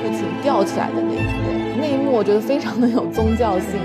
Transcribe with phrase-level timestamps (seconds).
[0.00, 3.78] 父亲吊起来的那一幕，那一幕我觉得非常的有宗教性。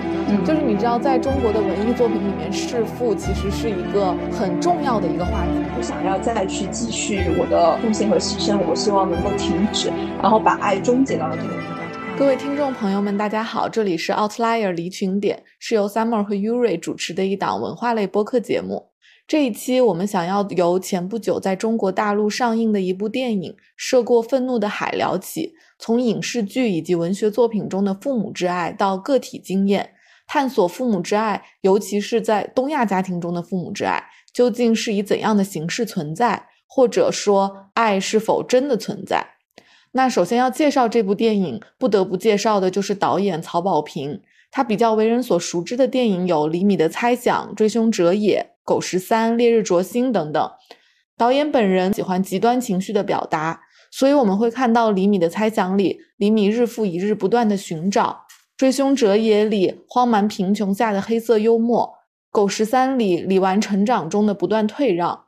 [0.45, 5.51] 就是你知道，在中国的文艺作品里面，弑父其实是一个很重要的一个话题。
[5.75, 9.91] 不想要再去继续我的奉献和牺牲，我希望能够停止，
[10.21, 12.17] 然后把爱终结到了这个地方。
[12.17, 18.87] 各位听众朋友们，大家好，这里是 Outlier 离群点，是由 Summer 和 Yuri 主持的一档文化类播客节目。
[19.27, 29.91] 这一期我们想要由前不久在中国大陆上映的一部电影《涉过愤怒的海》聊起，从影视剧以及文学作品中的父母之爱到个体经验。
[30.27, 34.03] 探索父母之爱，尤其是在东亚家庭中的父母之爱，
[34.33, 39.35] 究竟是以怎样的形式存在，或者说爱是否真的存在？
[39.91, 44.21] 那首先要介绍这部电影，不得不介绍的就是导演曹保平。
[44.51, 50.51] 他比较为人所熟知的电影有《厘米的猜想》《追凶者也》《狗十三》《烈日灼心》等等。
[51.17, 53.61] 导演本人喜欢极端情绪的表达，
[53.97, 58.25] 所以我们会看到《李米的猜想》里，李米日复一日不断的寻找。
[58.57, 61.93] 追凶者也里荒蛮贫穷下的黑色幽默，
[62.29, 65.27] 狗十三里李纨成长中的不断退让，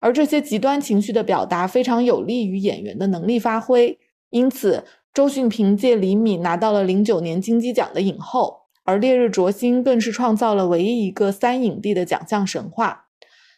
[0.00, 3.98] 而这些极端情绪的表达非常有利于演员的能力发挥。
[4.30, 13.05] 因此，周迅凭借李米拿到了零九年金鸡奖的影后，而烈日灼心更是创造了唯一一个三影帝的奖项神话。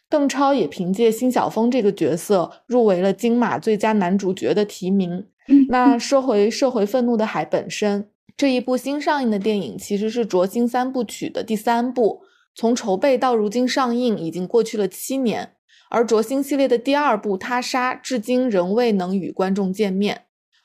[0.09, 5.27] 邓超也凭借辛晓峰这个角色入围了金马最佳男主角的提名。
[5.69, 8.09] 那说回《社会愤怒的海》本身。
[8.35, 12.21] 这一部新上映的电影其实是《卓心三部曲》的第三部，
[12.55, 15.55] 从筹备到如今上映已经过去了七年，
[15.89, 20.23] 而《卓心》系列的第二部《他杀》至今仍未能与观众见面。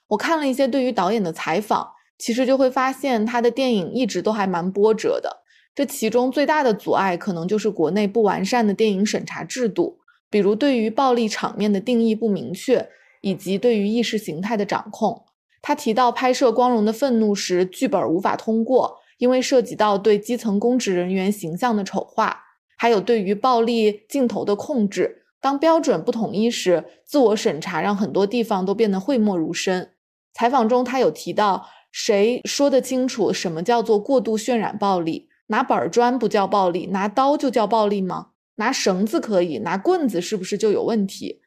[0.09, 5.43] 我看了一些对于导演的采访，其实就会发现他的电影一直都还蛮波折的。
[5.75, 9.99] 这其中最大的阻碍可能就是国内不完善的电影审查制度，
[10.31, 12.89] 比如对于暴力场面的定义不明确，
[13.23, 15.25] 以及对于意识形态的掌控。
[15.61, 22.43] 他提到拍摄《光荣的愤怒》时，剧本无法通过，因为涉及到对基层公职人员形象的丑化，
[22.77, 25.23] 还有对于暴力镜头的控制。
[25.41, 29.91] 当标准不统一时，自我审查让很多地方都变得讳莫如深。
[30.33, 35.29] 采访中，他有提到，谁说得清楚什么叫做过度渲染暴力？
[35.49, 38.29] 拿板砖不叫暴力，拿刀就叫暴力吗？
[38.57, 41.41] 拿绳子可以，拿棍子是不是就有问题？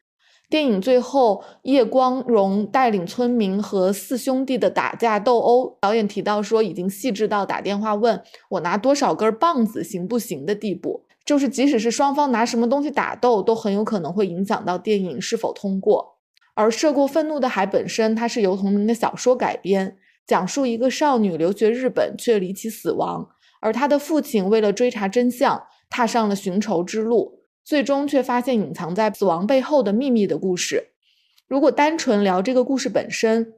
[0.50, 11.04] 电影最后，叶光荣带领村民和四兄弟的打架斗殴，导演提到说，已经细致到打电话问我拿多少根棒子行不行的地步。
[11.26, 16.16] 就是即使是双方拿什么东西打斗，都很有可能会影响到电影是否通过。
[16.54, 23.28] 而《涉过愤怒的海》本身，它是由同名的小说改编，讲述一个少女留学日本却离奇死亡，
[23.60, 27.38] 而他的父亲为了追查真相，踏上了寻仇之路。
[27.64, 30.92] 最终却发现隐藏在死亡背后的秘密的故事。
[31.46, 33.52] 如果单纯聊这个故事本身，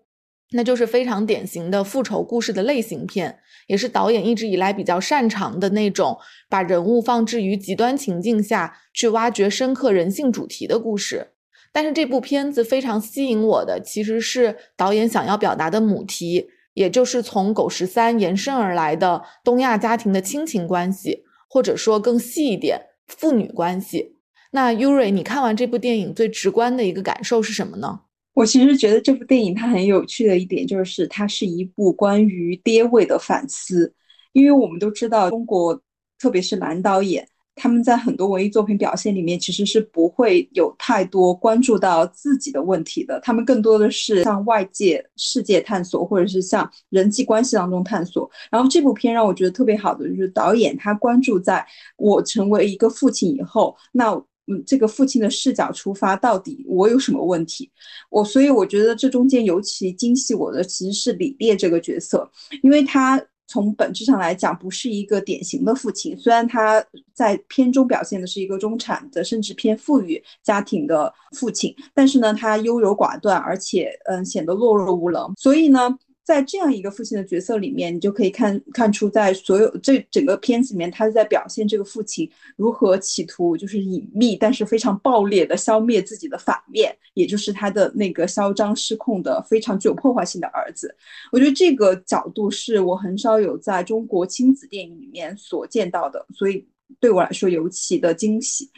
[0.51, 3.39] 那就是非常典型的复仇故事的类型片，
[3.69, 6.19] 也是导演一直以来比较擅长的那种
[6.49, 11.29] 把人物放置于极端情境下去挖掘深刻人性主题的故事。
[11.73, 22.81] 但是这部片子非常吸引我的，其实是导演想要表达的母题，也就是从狗十三延伸而来的东亚家庭的亲情关系，或者说更细一点。
[23.09, 24.15] 父女关系，
[24.53, 28.03] 那 Yuri，你看完这部电影最直观的一个感受是什么呢？
[28.35, 33.93] 我其实觉得这部电影它很有趣的一点就是，它是一部关于爹味的反思，
[34.33, 35.83] 因为我们都知道中国，
[36.21, 37.27] 特别是男导演。
[37.61, 43.21] 他们在很多文艺作品表现里面，其实是不会有太多关注到自己的问题的。
[43.23, 48.31] 他们更多的是向外界世界探索，或者是向人际关系当中探索。
[48.51, 51.63] 然后这部片让我觉得特别好的就是导演他关注在
[51.99, 54.11] 我成为一个父亲以后，那
[54.47, 57.71] 嗯这个父亲的视角出发，到底我有什么问题？
[58.09, 62.31] 我所以我觉得这中间尤其惊喜我的其实是李烈这个角色，
[62.63, 63.23] 因为他。
[63.51, 66.17] 从本质上来讲，不是一个典型的父亲。
[66.17, 75.35] 虽然他在片中表现的是一个中产的，甚至偏富裕家庭的父亲，但是呢，他优柔寡断，而且嗯，显得懦弱无能。
[75.37, 75.99] 所以呢。
[76.23, 90.95] 在这样一个父亲的角色里面，你就可以看看出，在所有这整个片子里面，他是在表现这个父亲如何企图就是隐秘，但是非常暴烈的消灭自己的反面，也就是他的那个嚣张失控的、非常具有破坏性的儿子。
[91.33, 96.65] 我觉得这个角度是我很少有在中国亲子电影里面所见到的，所以
[97.01, 98.71] 对我来说尤其的惊喜。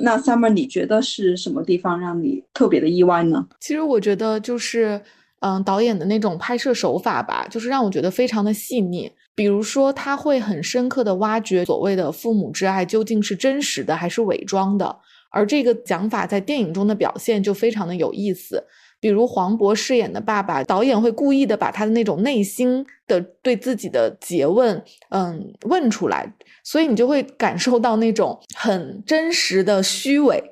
[0.00, 3.46] 那 Summer，你觉得是什么地方让你特别的意外呢？
[3.60, 5.02] 其实我觉得就是。
[5.44, 9.12] 嗯，导演的那种拍摄手法吧，就是让我觉得非常的细腻。
[9.34, 14.96] 比如说，他会很深刻的挖掘所谓的父母之爱究竟是真实的还是伪装的，
[15.30, 18.64] 而这个讲法在电影中的表现就非常的有意思。
[19.00, 26.32] 比如黄渤饰演的爸爸，导演会故意的把他的那种内心的对自己的诘问，嗯，问出来，
[26.62, 30.42] 所以你就会感受到那种很真实的虚伪。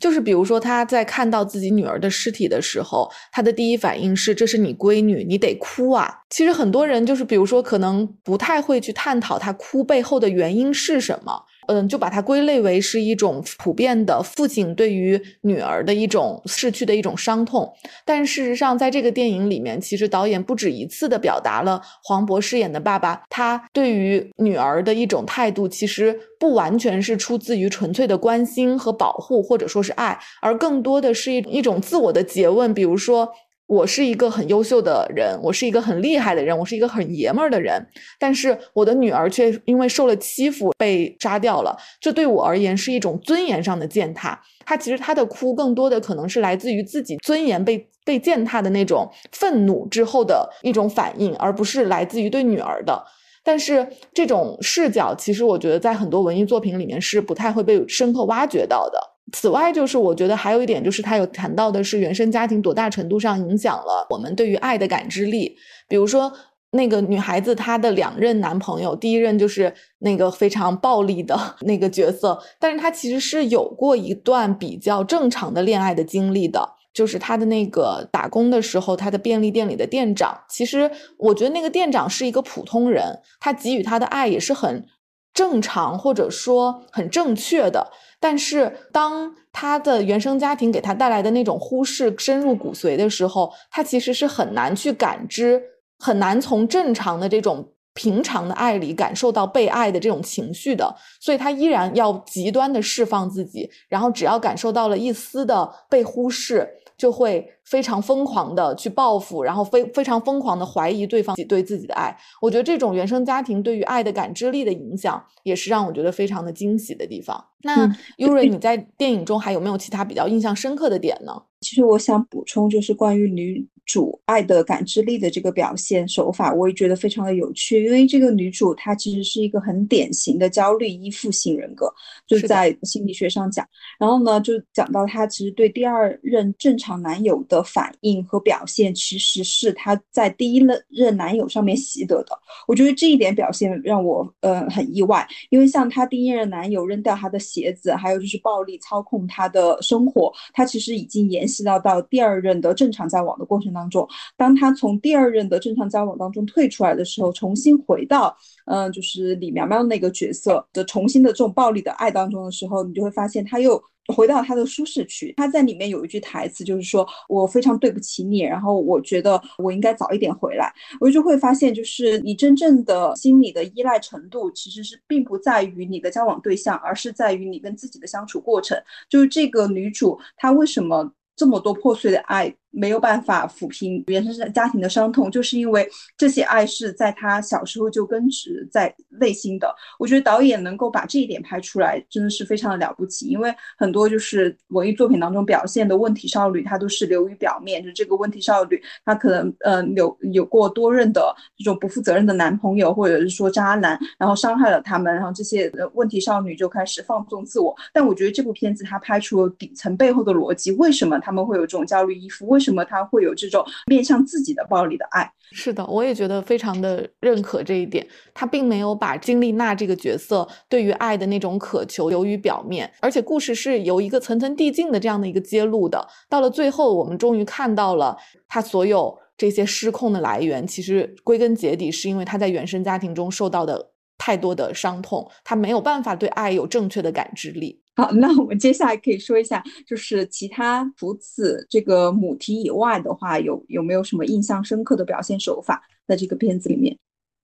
[0.00, 6.22] 就是比如说他在看到自己女儿的尸体的时候，他的第一反应是：这是你闺女，你得哭啊。
[6.30, 11.44] 其实很多人就是，比如说可能不太会去探讨他哭背后的原因是什么。
[11.70, 17.72] 嗯，就把它归类为是一种普遍的父亲对于女儿的一种逝去的一种伤痛。
[18.04, 33.28] 但事实上，在这个电影里面，其实导演不止一次的表达了黄渤饰演的爸爸他对于女儿的一种态度，其实不完全是出自于纯粹的关心和保护，或者说是爱，而更多的是一一种自我的诘问，比如说。
[33.70, 37.80] 我是一个很优秀的人，我是一个很厉害的人，我是一个很爷们儿的人，
[38.18, 44.36] 但是我的女儿却因为受了欺负被杀掉了，这对我而言是一种尊严上的践踏。
[44.66, 53.00] 她其实她的哭更多的可能是来自于自己尊严被被践踏的那种愤怒之后的一种反应，而不是来自于对女儿的。
[53.44, 59.00] 但是这种视角，其实我觉得在很多文艺作品里面是不太会被深刻挖掘到的。
[59.32, 65.56] 此外，就是我觉得还有一点，就是他有谈到的是原生家庭多大程度上影响了我们对于爱的感知力。
[65.88, 66.32] 比如说，
[66.72, 80.88] 那个女孩子她的两任男朋友，第一任就是那个非常暴力的 那个角色，但是她其实是有过一段比较正常的恋爱的经历的，就是她的那个打工的时候，她的便利店里的店长，其实
[81.18, 84.86] 我觉得那个店长是一个普通人，他给予她的爱也是很
[85.32, 87.90] 正常或者说很正确的。
[88.18, 95.62] 但是，当他的原生家庭给他带来的那种忽视深入骨髓的时候，他其实是很难去感知，
[95.98, 100.94] 很难从正常的这种平常的爱里感受到被爱的这种情绪的。
[101.18, 106.68] 所以，他依然要极端的释放自己，然后只要感受到了一丝的被忽视。
[107.00, 112.14] 就会非常疯狂的去报复，然后非非常疯狂的怀疑对方对自己的爱。
[112.42, 117.42] 我觉得这种原生家庭对于爱的感知力的影响，也是让我觉得非常的惊喜的地方。
[117.62, 121.32] 那优瑞，你在电影中还有没有其他比较印象深刻的点呢？
[121.62, 123.66] 其实我想补充，就是关于女。
[123.90, 127.84] 主爱的感知力的这个表现手法，我也觉得非常的有趣。
[127.84, 131.92] 因为这个女主她其实是一个很典型的焦虑依附型人格，
[132.24, 133.66] 就是在心理学上讲。
[133.98, 142.38] 然后呢，就讲到她其实对第二任正常男友的反应和表现，其实是她在第一任任男友上面习得的。
[142.68, 153.79] 我觉得这一点表现让我呃很意外，因为像她第一任男友扔掉她的鞋子，还有就是暴力操控她的生活，她其实已经沿袭到到第二任的正常交往的过程当中。
[153.80, 154.06] 当中，
[154.36, 158.36] 当他从第二任的正常交往当中退出来的时候，重新回到，
[158.66, 163.82] 嗯，就是李苗苗那个角色的重新的这种暴力的爱当中的时候，你就会发现他又
[164.14, 165.32] 回到他的舒适区。
[165.38, 170.70] 他在里面有一句台词，就是说我非常对不起你，然后我觉得我应该早一点回来。
[171.00, 178.76] 我就会发现，就是你真正的心理的依赖程度，其实是并不在于你的交往对象，而是在于你跟自己的相处过程。
[179.08, 182.54] 就是这个女主她为什么这么多破碎的爱？
[182.70, 189.74] 没有办法抚平原生家庭的伤痛，就是因为这些爱是在他小时候就根植在内心的。
[189.98, 193.26] 我觉得导演能够把这一点拍出来，真的是非常的了不起。
[193.26, 197.84] 因为很多就是文艺作品当中表现的问题少女，她都是流于表面。
[197.84, 207.74] 就这个问题少女，她可能呃有有过多任的这种不负责任的男朋友，或者是说渣男，然后伤害了他们，然后这些问题少女就开始放纵自我。
[207.92, 212.46] 但我觉得这部片子它拍出了底层背后的逻辑，为什么他们会有这种焦虑依附？
[212.48, 215.32] 为为什么他会有这种面向自己的暴力的爱？
[215.52, 218.06] 是的，我也觉得非常的认可这一点。
[218.34, 226.06] 他并没有把金丽娜这个角色对于爱的那种渴求流于表面，而且故事是由一个层层递进的这样的一个揭露的。
[226.28, 228.14] 到了最后，我们终于看到了
[228.46, 233.89] 他所有这些失控的来源，其实归根结底是因为他在原生家庭中受到的
[234.20, 237.80] 太多的伤痛，他没有办法对爱有正确的感知力。
[237.96, 246.94] 好， 那我们接下来可以说一下，就是其他除此这个母题以外的话，有有没有什么印象深刻的表现手法在这个片子里面？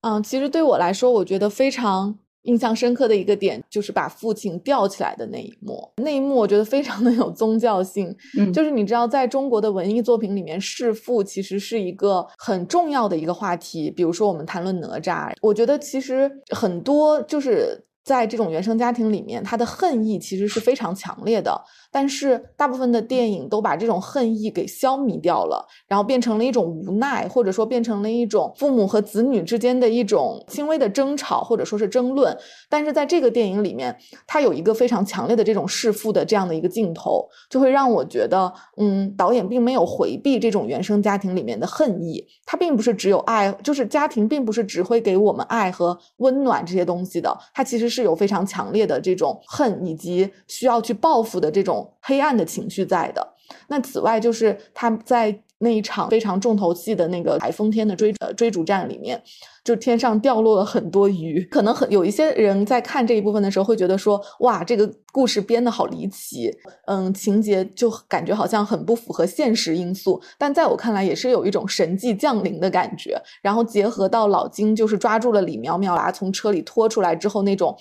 [0.03, 2.19] 嗯，其实对我来说，我觉得非常。
[2.47, 8.15] 印象深刻的一个点就是把父亲吊起来的那一幕，那一幕我觉得非常的有宗教性。
[8.39, 13.91] 嗯，就是你知道，在中国的文艺作品里面，弑父其实是一个很重要的一个话题。
[13.91, 21.61] 比如说我们谈论哪吒，我觉得其实很多就是在这种原生家庭里面，他的恨意其实是非常强烈的。
[21.97, 32.37] 但是大部分的电影都把这种恨意给消弭掉了，然后变成了一种无奈，或者说变成了一种父母和子女之间的一种轻微的争吵，或者说是争论。
[32.69, 42.23] 但是在这个电影里面，它有一个非常强烈的这种弑父的这样的一个镜头，就会让我觉得，嗯，导演并没有回避这种原生家庭里面的恨意。
[42.45, 51.86] 它并不是只有爱，就是家庭并不是只会给我们爱和温暖这些东西的，它其实是有非常强烈的这种恨以及需要去报复的这种。
[52.01, 53.35] 黑暗的情绪在的。
[53.69, 59.23] 那此外，就是他在那一场非常重头戏的那个台风天的追呃追逐战里面，
[59.65, 61.41] 就天上掉落了很多鱼。
[61.51, 66.51] 可能很有一些人在看这一部分的时候会觉得说，哇，这个故事编的好离奇，
[66.89, 70.21] 嗯，情节就感觉好像很不符合现实因素。
[70.37, 73.17] 但在我看来，也是有一种神迹降临的感觉。
[73.41, 77.75] 然后结合到老金就是抓住了李苗苗，把他从车里拖出来之后那种。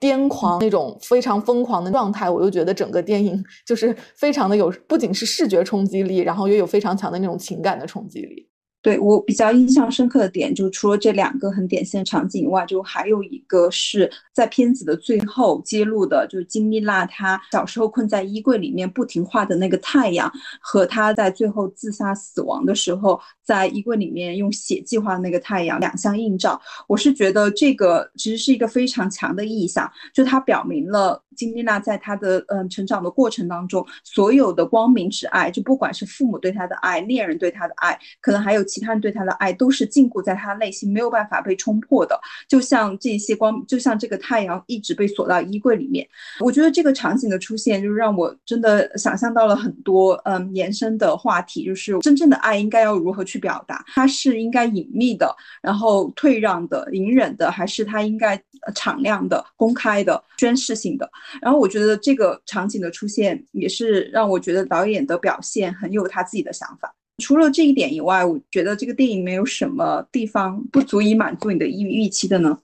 [0.00, 8.48] 癫狂那种非常疯狂的状态，我又觉得整个电影就是非常的有，不仅是视觉冲击力，然后又有非常强的那种情感的冲击力。
[8.80, 26.60] 对我比较印象深刻的点，就除了这两个很典型的场景以外，就还有一个是在片子的最后揭露的，就是金丽娜她小时候困在衣柜里面不停画的那个太阳，和她在最后自杀死亡的时候，在衣柜里面用血迹画的那个太阳两相映照。
[26.86, 38.58] 我是觉得这个其实是一个非常强的意象，就它表明了金丽娜在她的嗯成长的过程当中，所有的光明之爱，就不管是父母对她的爱，恋人对她的爱，可能还有。
[38.68, 42.20] 其他人对她的爱都是禁锢在她内心，没有办法被冲破的。
[42.48, 46.06] 就像这些光，就像这个太阳一直被锁到衣柜里面。
[46.40, 53.82] 我觉得这个场景的出现，就让我真的想象到了很多嗯延伸的话题，就是真正的爱应该要如何去表达？
[53.86, 58.38] 它是应该隐秘的，然后退让的、隐忍的，还是它应该
[58.74, 61.10] 敞亮的、公开的、宣示性的？
[61.40, 66.94] 然后我觉得这个场景的出现，也是让我觉得导演的表现很有他自己的想法。
[67.22, 72.58] 除了这一点以外，我觉得这个电影没有什么地方不足以满足你的预预期的呢。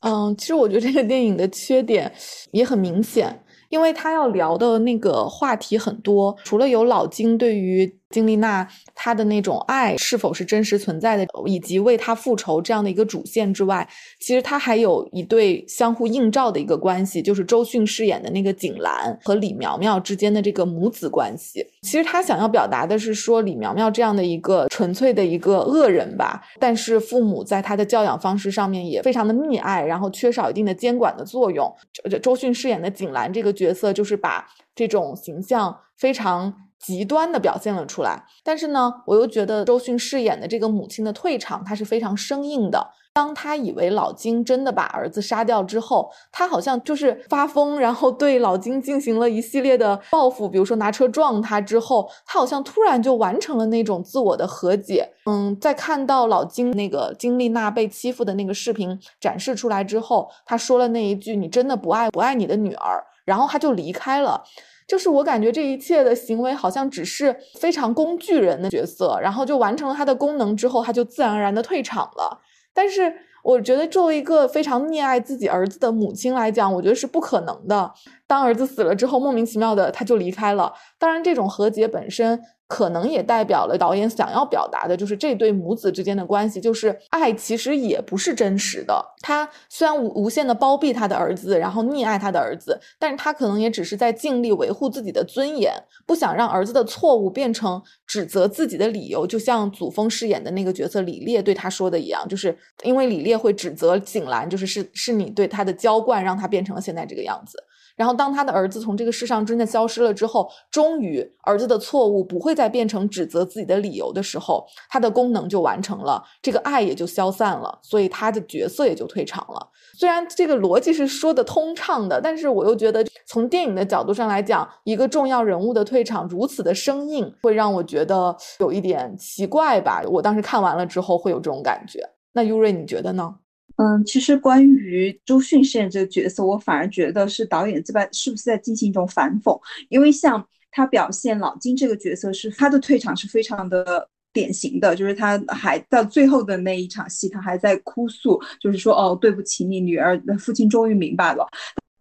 [0.00, 2.12] 嗯，其实我觉得这个电影的缺点
[2.52, 7.99] 也很明显，因为他要聊的那个话题很多，除了有老金对于。
[8.10, 13.88] 金丽娜她的那种爱是否是真实存在的，以及为她复仇这样的一个主线之外，
[14.18, 21.64] 其实她还有一对相互映照的一个关系，就是周迅饰演的那个景兰和李苗苗之间的这个母子关系。
[21.82, 31.72] 其实他想要表达的是说，李苗苗这样的一个纯粹的一个恶人吧，但是父母在她的教养方式上面也非常的溺爱，然后缺少一定的监管的作用。
[32.10, 36.52] 周周迅饰演的景兰这个角色，就是把这种形象非常。
[36.80, 42.88] 极端的表现了出来，但是呢，我又觉得周迅饰演的这个母亲的退场，她是非常生硬的。
[43.12, 55.06] 当她以为老金真的把儿子杀掉之后，她好像就是发疯，然后对老金进行了一系列的报复，比如说拿车撞他之后，她好像突然就完成了那种自我的和解。
[55.26, 64.42] 嗯，在看到老金那个金丽娜被欺负的那个视频展示出来之后，他说了那一句：“你真的不爱不爱你的女儿。”然后他就离开了。
[64.90, 72.40] 就是我感觉这一切的行为好像只是非常工具人的角色，然后就完成了他的功能之后，他就自然而然的退场了。
[72.74, 77.92] 但是我觉得作为一个非常溺爱自己儿子的母亲来讲，我觉得是不可能的。
[78.26, 80.72] 当儿子死了之后，莫名其妙的他就离开了。
[80.98, 82.40] 当然，这种和解本身。
[82.70, 89.04] 可能也代表了导演想要表达的，就是这对母子之间的关系，就是爱其实也不是真实的。
[89.20, 95.74] 他虽然无无限的包庇他的儿子，然后溺爱他的儿子，但是他可能也只是在尽力维护自己的尊严，
[96.06, 99.26] 不想让儿子的错误变成指责自己的理由。
[99.26, 107.58] 就像祖峰饰演的那个角色李烈对他说的一样，就是因为李烈会指责景兰，就是是是你对他的娇惯，让他变成了现在这个样子。
[108.00, 119.68] 然后，当他的儿子从这个世上真的消失了之后，终于儿子的错误不会再变成指责自己的理由的时候，他的功能就完成了，这个爱也就消散了，所以他的角色也就退场了。
[119.98, 130.02] 虽然这个逻辑是说的通畅的，但是我又觉得从电影的角度上来讲，一个重要人物的退场如此的生硬，会让我觉得有一点奇怪吧。
[130.08, 132.00] 我当时看完了之后会有这种感觉。
[132.32, 133.34] 那优瑞，你觉得呢？
[133.82, 139.58] 嗯，其实关于周迅饰演这个角色，我反而觉得是导演这边是不是在进行一种反讽？
[139.88, 151.48] 因为像他表现老金这个角色，是他的退场是非常的典型的，就是他还到最后的那一场戏，他还在哭诉，就是说哦，对不起你女儿父亲终于明白了。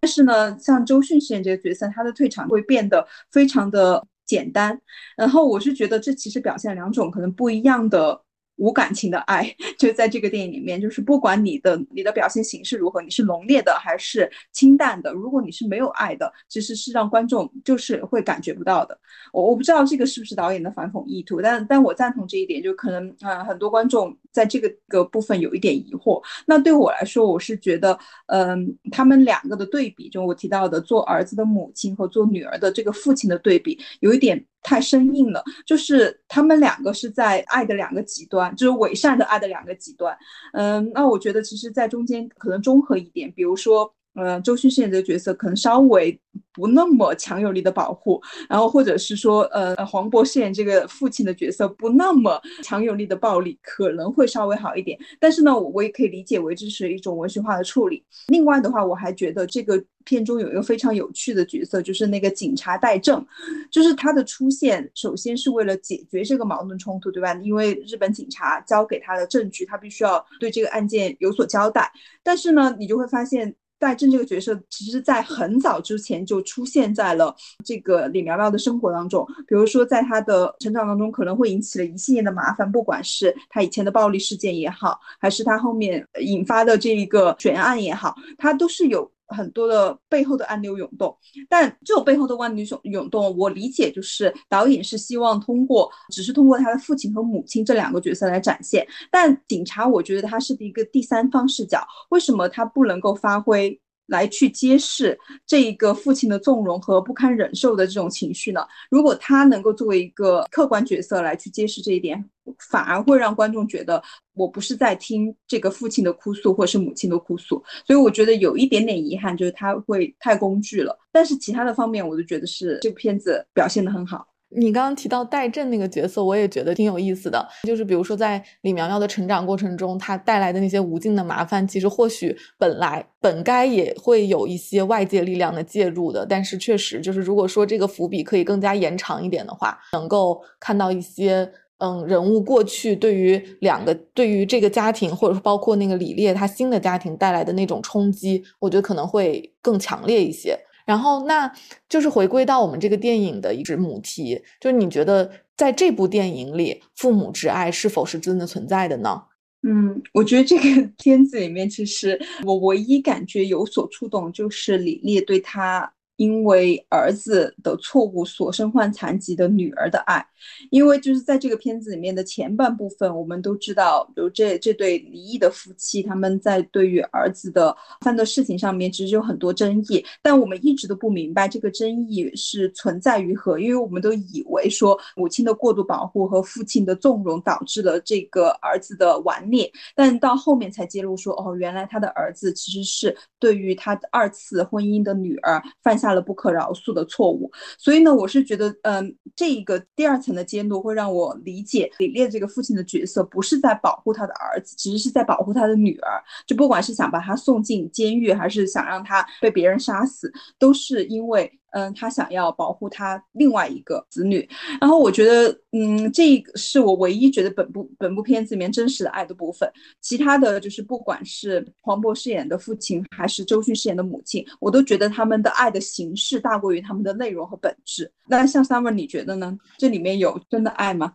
[0.02, 4.78] 但是呢，像周迅饰演这个角色，他的退场会变得非常的简单。
[5.16, 8.22] 然后我是觉得这其实表现两种可能不一样的。
[8.60, 19.00] 无感情的爱， 就在这个电影里面，就是不管你的你的表现形式如何，你是浓烈的还是清淡的，如果你是没有爱的，其实是让观众就是会感觉不到的。
[19.32, 26.22] 我我不知道这个是不是导演的反讽意图，但但我赞同这一点，就可能啊很多观众在这个个部分有一点疑惑。
[26.46, 34.46] 那对我来说，我是觉得，嗯，他们两个的对比，就我提到的做儿子的母亲和做女儿的这个父亲的对比，有一点。
[34.62, 40.14] 太生硬了，就是他们两个是在爱的两个极端，就是伪善的爱的两个极端。
[40.52, 46.20] 嗯，那我觉得其实，在中间可能中和一点，比如说，呃，周迅饰演这个角色可能稍微。
[46.54, 55.00] 不那么强有力的保护，然后或者是说，呃，黄渤饰演这个父亲的角色不那么强有力的暴力，可能会稍微好一点。
[55.20, 58.04] 但是呢，我我也可以理解为这是一种文学化的处理。
[58.28, 63.26] 另外的话，我还觉得这个片中有一个非常有趣的角色，就是那个警察戴正，
[63.72, 67.34] 就是他的出现，首先是为了解决这个矛盾冲突，对吧？
[67.36, 71.90] 因为日本警察交给他的证据，他必须要对这个案件有所交代。
[72.22, 73.56] 但是呢，你就会发现。
[73.80, 77.34] 戴震这个角色，其实在很早之前就出现在了
[77.64, 79.26] 这个李苗苗的生活当中。
[79.48, 89.10] 比如说，在她的成长当中，可能会引起了一系列的麻烦，不管是她以前的暴力事件也好，还是她后面引发的这一个悬案也好，她都是有。
[89.30, 91.16] 很多的背后的暗流涌动，
[91.48, 98.88] 但这种背后的暗流涌涌动，我理解就是导演是希望通过，只是通过他的父亲和母亲这两个角色来展现。
[99.12, 103.80] 但警察，我觉得他是一个第三方视角，为什么他不能够发挥？
[104.10, 108.62] 来去揭示这一个父亲的纵容和不堪忍受的这种情绪呢？
[108.90, 112.24] 如果他能够作为一个客观角色来去揭示这一点，
[112.72, 114.02] 反而会让观众觉得
[114.34, 117.64] 我不是在听这个父亲的哭诉或是母亲的哭诉。
[117.86, 120.98] 所以我觉得有一点点遗憾，就是他会太工具了。
[121.12, 124.26] 但是其他的方面，我都觉得是这部片子表现的很好。
[124.50, 127.48] 你刚刚提到戴震那个角色，我也觉得挺有意思的。
[127.64, 136.26] 就是比如说，在李苗苗的成长过程中，她带来的那些无尽的麻烦，其实或许本来本该也会有一些外界力量的介入的。
[136.26, 150.58] 但是确实，就是如果说这个伏笔可以更加延长一点的话，能够看到一些嗯人物过去对于两个对于这个家庭，或者说包括那个李烈他新的家庭带来的那种冲击，我觉得可能会更强烈一些。
[150.90, 151.54] 然后，那
[151.88, 159.22] 就是回归到我们这个电影的一直母题，就是你觉得在这部电影里，父母之爱是否是真的存在的呢？
[159.62, 165.94] 嗯，我觉得这个片子里面，其实我唯一感觉有所触动，就是李烈对他。
[166.20, 170.24] 因为儿子的错误所身患残疾的女儿的爱，
[170.70, 196.09] 因为就是在这个片子里面的前半部分，我们都知道，比如这这对离异的夫妻，他们在对于儿子的犯的事情上面，其实有很多争议，但我们一直都不明白这个争议是存在于何，因为我们都以为说母亲的过度保护和父亲的纵容导致了这个儿子的顽劣，但到后面才揭露说，哦，原来他的儿子其实是对于他二次婚姻的女儿犯下。
[196.10, 206.20] 犯了不可饶恕的错误，所以呢，我是觉得，嗯，这一个第二层的监督会让我理解李烈这个父亲的角色不是在保护他的儿子，其实是在保护他的女儿。
[206.48, 211.59] 就不管是想把他送进监狱，还是想让他被别人杀死，都是因为。
[211.72, 214.48] 嗯，他想要保护他另外一个子女，
[214.82, 219.72] 然后我觉得，嗯，这个是我唯一觉得本部本部片子里面真实的爱的部分。
[220.02, 228.12] 其他的就是，不管是黄渤饰演的父亲，还是周迅饰演的母亲，我都觉得他们的爱的形式大过于他们的内容和本质。
[228.28, 229.58] 那像 Summer，你觉得呢？
[229.78, 231.14] 这里面有真的爱吗？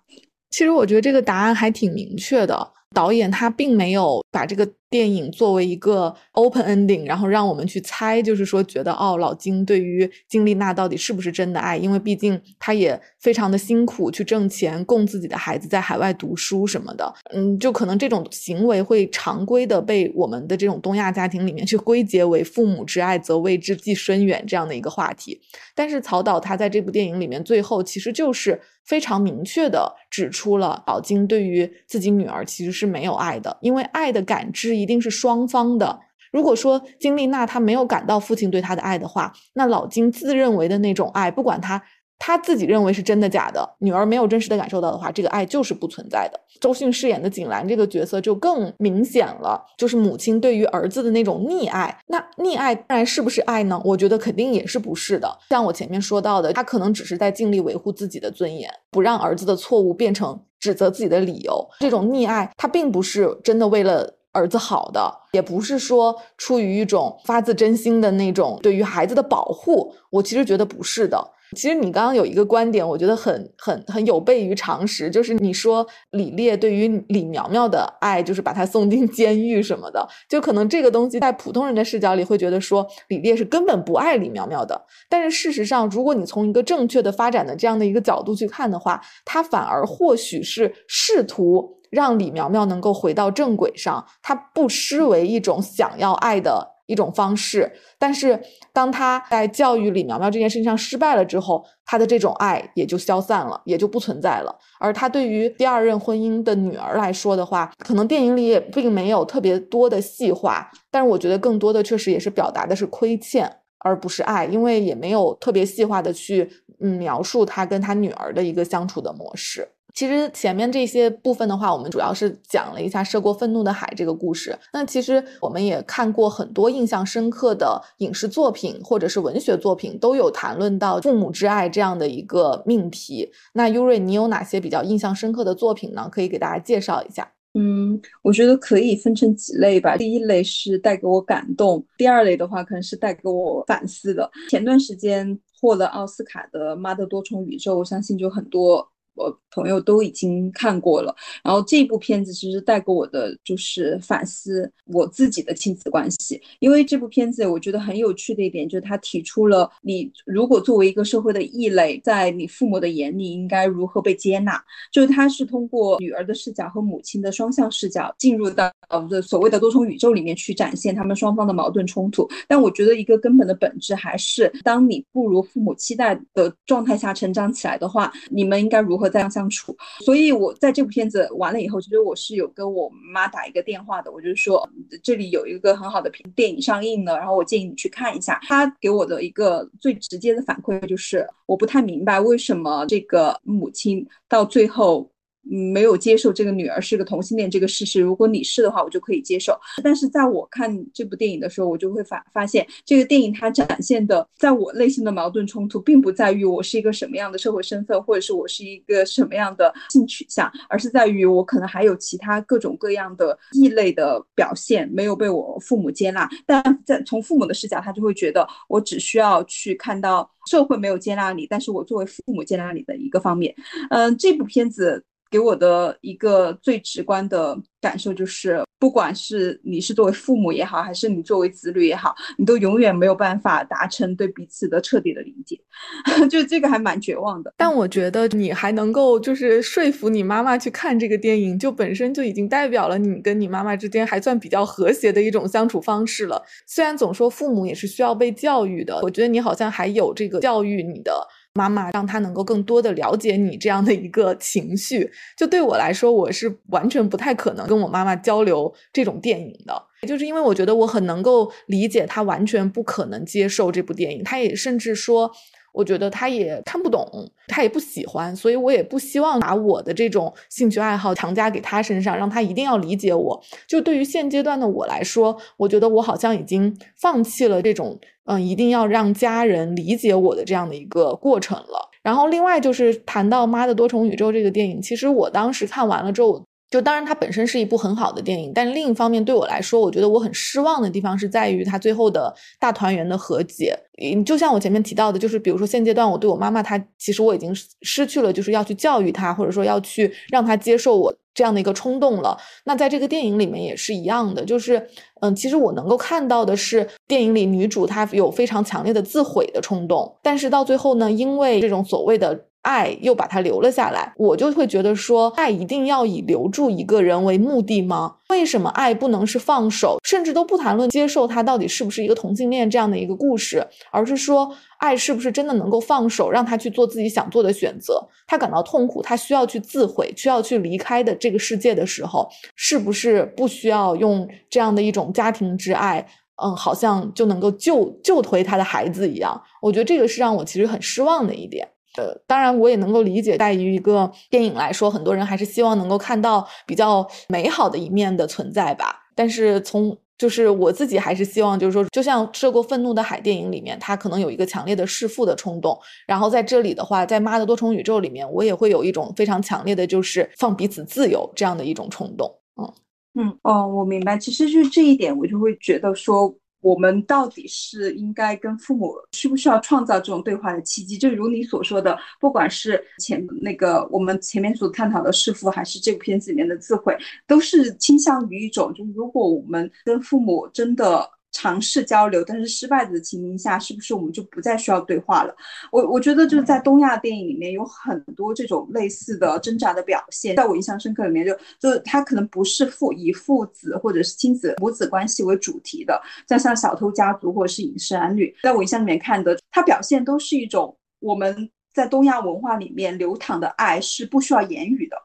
[0.51, 2.73] 其实我觉得这个答案还挺明确的。
[2.95, 4.65] 导演他并没有把这个
[4.95, 11.77] 电影作为一个 open ending，然后让我们去猜，就是说觉得哦，老金对于金丽娜到底是不是真的爱？
[11.77, 17.13] 因为毕竟他也非常的辛苦去挣钱，供自己的孩子在海外读书什么的。
[17.35, 25.41] 嗯，就可能这种行为会常规的被我们的这种东亚家庭里面去归结为父母之爱则为之计深远这样的一个话题。
[25.75, 32.85] 但是曹导他在这部电影里面最后其实就是非常明确的指出了老金对于自己女儿其实是。
[32.95, 35.99] 没有爱的，因为爱的感知一定是双方的。
[36.31, 41.83] 如果说金丽娜她没有感到父亲对她的爱的话，那老金自认为的那种爱，不管他。
[42.17, 46.41] 他自己认为是真的假的，女儿没有真实的感受到的话，这个爱就是不存在的。
[46.59, 51.95] 周迅饰演的景兰这个角色就更明显了，就是母亲对于儿子的那种溺爱。
[52.07, 53.79] 那溺爱当然是不是爱呢？
[53.85, 55.29] 我觉得肯定也是不是的。
[55.51, 61.69] 像我前面说到的，他可能只是在尽力维护自己的尊严，不让儿子的错误变成指责自己的理由。
[61.81, 69.95] 这种溺爱，他并不是真的为了儿子好的，也不是说出于一种发自真心的那种对于孩子的保护。
[70.11, 71.31] 我其实觉得不是的。
[71.55, 84.85] 其实你刚刚有一个观点，我觉得很很很有悖于常识，就是你说李烈对于李苗苗的爱，就是把她送进监狱什么的，就可能这个东西在普通人的视角里会觉得说李烈是根本不爱李苗苗的。
[85.09, 91.79] 但是事实上，如果你从一个正确的发展的这样的一个角度去看的话，他反而或许是试图。
[91.95, 97.73] 让李苗苗能够回到正轨上，他不失为一种想要爱的一种方式。
[97.99, 98.39] 但是，
[98.73, 104.55] 当他在教育李苗苗这件事情上失败了之后，他的这种爱也就消散了，也就不存在了。
[104.81, 119.67] 而他对于第二任婚姻的女儿来说的话，可能电影里也并没有特别多的细化，但是我觉得更多的确实也是表达的是亏欠，而不是爱，因为也没有特别细化的去嗯描述他跟他女儿的一个相处的模式。
[119.95, 124.59] 其实前面这些部分的话，我们主要是讲了一下涉过愤怒的海这个故事。
[124.73, 133.31] 那其实我们也看过很多印象深刻的影视作品或者是文学作品，都有谈论到父母之爱这样的一个命题。
[133.53, 136.09] 那优瑞，你有哪些比较印象深刻的作品呢？
[136.11, 137.31] 可以给大家介绍一下。
[137.57, 139.97] 嗯，我觉得可以分成几类吧。
[139.97, 144.29] 第一类是带给我感动，第二类的话可能是带给我反思的。
[144.51, 148.85] 前段时间获了奥斯卡的《妈的多重宇宙》，我相信就很多。
[149.15, 164.61] 我朋友都已经看过了，然后这部片子其实带给我的就是反思我自己的亲子关系，因为这部片子我觉得很有趣的一点就是他提出了你如果作为一个社会的异类，在你父母的眼里应该如何被接纳，
[164.93, 168.73] 就是他是通过女儿的视角和母亲的双向视角进入到
[169.09, 179.04] 的所谓的多重宇宙里面去展现他们双方的矛盾冲突，但我觉得一个根本的本质还是当你不如父母期待的状态下成长起来的话，你们应该如何？
[179.05, 184.11] 和这样相处，所以我在这部片子完了以后，其实我是有跟我妈打一个电话的。
[184.11, 184.67] 我就是说
[185.03, 188.41] 这里有一个很好的片电影上映了，然后我建议你去看一下。
[188.45, 195.07] 她给我的一个最直接的反馈就是，我不太明白为什么这个母亲到最后。
[195.45, 198.01] 没有接受这个女儿是个同性恋这个事实。
[198.01, 199.59] 如果你是的话，我就可以接受。
[199.83, 216.29] 但是在我看这部电影的时候，我就会发发现，这个电影它展现的在我内心的矛盾冲突，并不在于我是一个什么样的社会身份，或者是我是一个什么样的性取向，而是在于我可能还有其他各种各样的异类的表现没有被我父母接纳。
[216.47, 223.55] 但在从父母的视角，他就会觉得我只需要去看到社会没有接纳你，但是我作为父母接纳你的一个方面。
[223.91, 225.05] 嗯，这部片子。
[225.35, 235.59] 给我的一个最直观的感受就是，不管是你是作为父母也好，还是你作为子女也好，你都永远没有办法达成对彼此的彻底的理解，
[236.31, 237.53] 就这个还蛮绝望的。
[237.57, 246.41] 但我觉得你还能够就是说服你妈妈去看这个电影，就本身就已经代表了你跟你妈妈之间还算比较和谐的一种相处方式了。
[246.65, 251.13] 虽然总说父母也是需要被教育的，我觉得你好像还有这个教育你的。
[251.55, 265.31] 妈妈让他能够更多的了解你这样的一个情绪，就对我来说，我是完全不太可能跟我妈妈交流这种电影的，就是因为我觉得我很能够理解他完全不可能接受这部电影，他也甚至说。
[265.75, 267.05] 我觉得他也看不懂，
[267.49, 273.43] 他也不喜欢，所以我也不希望把我的这种兴趣爱好强加给他身上，让他一定要理解我。
[273.67, 281.91] 就对于现阶段的我来说，我觉得我好像已经放弃了这种嗯，一定要让家人理解我的这样的一个过程了。
[282.03, 286.45] 然后另外就是谈到《妈的多重宇宙》这个电影，其实我当时看完了之后。
[286.75, 293.79] 就当然，它本身是一部很好的电影，但另一方面对我来说，我觉得我很失望的地方是在于它最后的大团圆的和解。
[294.03, 302.37] 嗯，就像我前面提到的，就是比如说现阶段我对我妈妈，她其实我已经失去了就是要去教育她，或者说要去让她接受我这样的一个冲动了。
[302.65, 304.85] 那在这个电影里面也是一样的，就是
[305.21, 312.47] 嗯，其实我能够看到的是电影里女主她有非常强烈的自毁的冲动，但是到最后呢，因为这种所谓的。
[312.65, 318.17] 爱又把他留了下来，我就会觉得说，爱一定要以留住一个人为目的吗？
[318.31, 328.03] 为什么爱不能是放手，甚至都不谈论接受他到底是不是一个同性恋这样的一个故事，而是说，爱是不是真的能够放手，让他去做自己想做的选择？
[328.27, 336.07] 他感到痛苦，他需要去自毁，需要去离开的这个世界的时候，是不是不需要用这样的一种家庭之爱？
[336.43, 339.41] 嗯，好像就能够救救回他的孩子一样？
[339.63, 341.69] 我觉得这个是让我其实很失望的一点。
[341.97, 349.01] 呃，当然，我也能够理解，在于一个电影来说，很多人还是希望能够看到比较美好的一面的存在吧。
[349.15, 355.79] 但是从就是我自己还是希望，就是说，就像《涉过愤怒的海》电影里面，他可能有一个强烈的弑父的冲动。
[356.07, 362.33] 然后在这里的话，在《妈的多重宇宙》里面，我也会有一种非常强烈的就是放彼此自由这样的一种冲动。
[362.57, 362.73] 嗯
[363.17, 366.35] 嗯哦，我明白，其实就是这一点，我就会觉得说。
[366.65, 370.97] 我们到底是应该跟父母需不需要创造这种对话的契机？
[370.97, 376.97] 就如你所说的，不管是前那个我们前面所探讨的弑父，还是这部片子里面的自毁，
[377.27, 381.09] 都是倾向于一种，就是如果我们跟父母真的。
[381.35, 385.35] 尝试交流，但是失败的情形下，是不是我们就不再需要对话了？
[385.73, 404.97] 我我觉得就是在东亚电影里面有很多这种类似的挣扎的表现，在我印象深刻里面，就就他可能不是父以父子或者是亲子母子关系为主题的，像像小偷家族或者是饮食男女，在我印象里面看的，他表现都是一种我们在东亚文化里面流淌的爱是不需要言语的。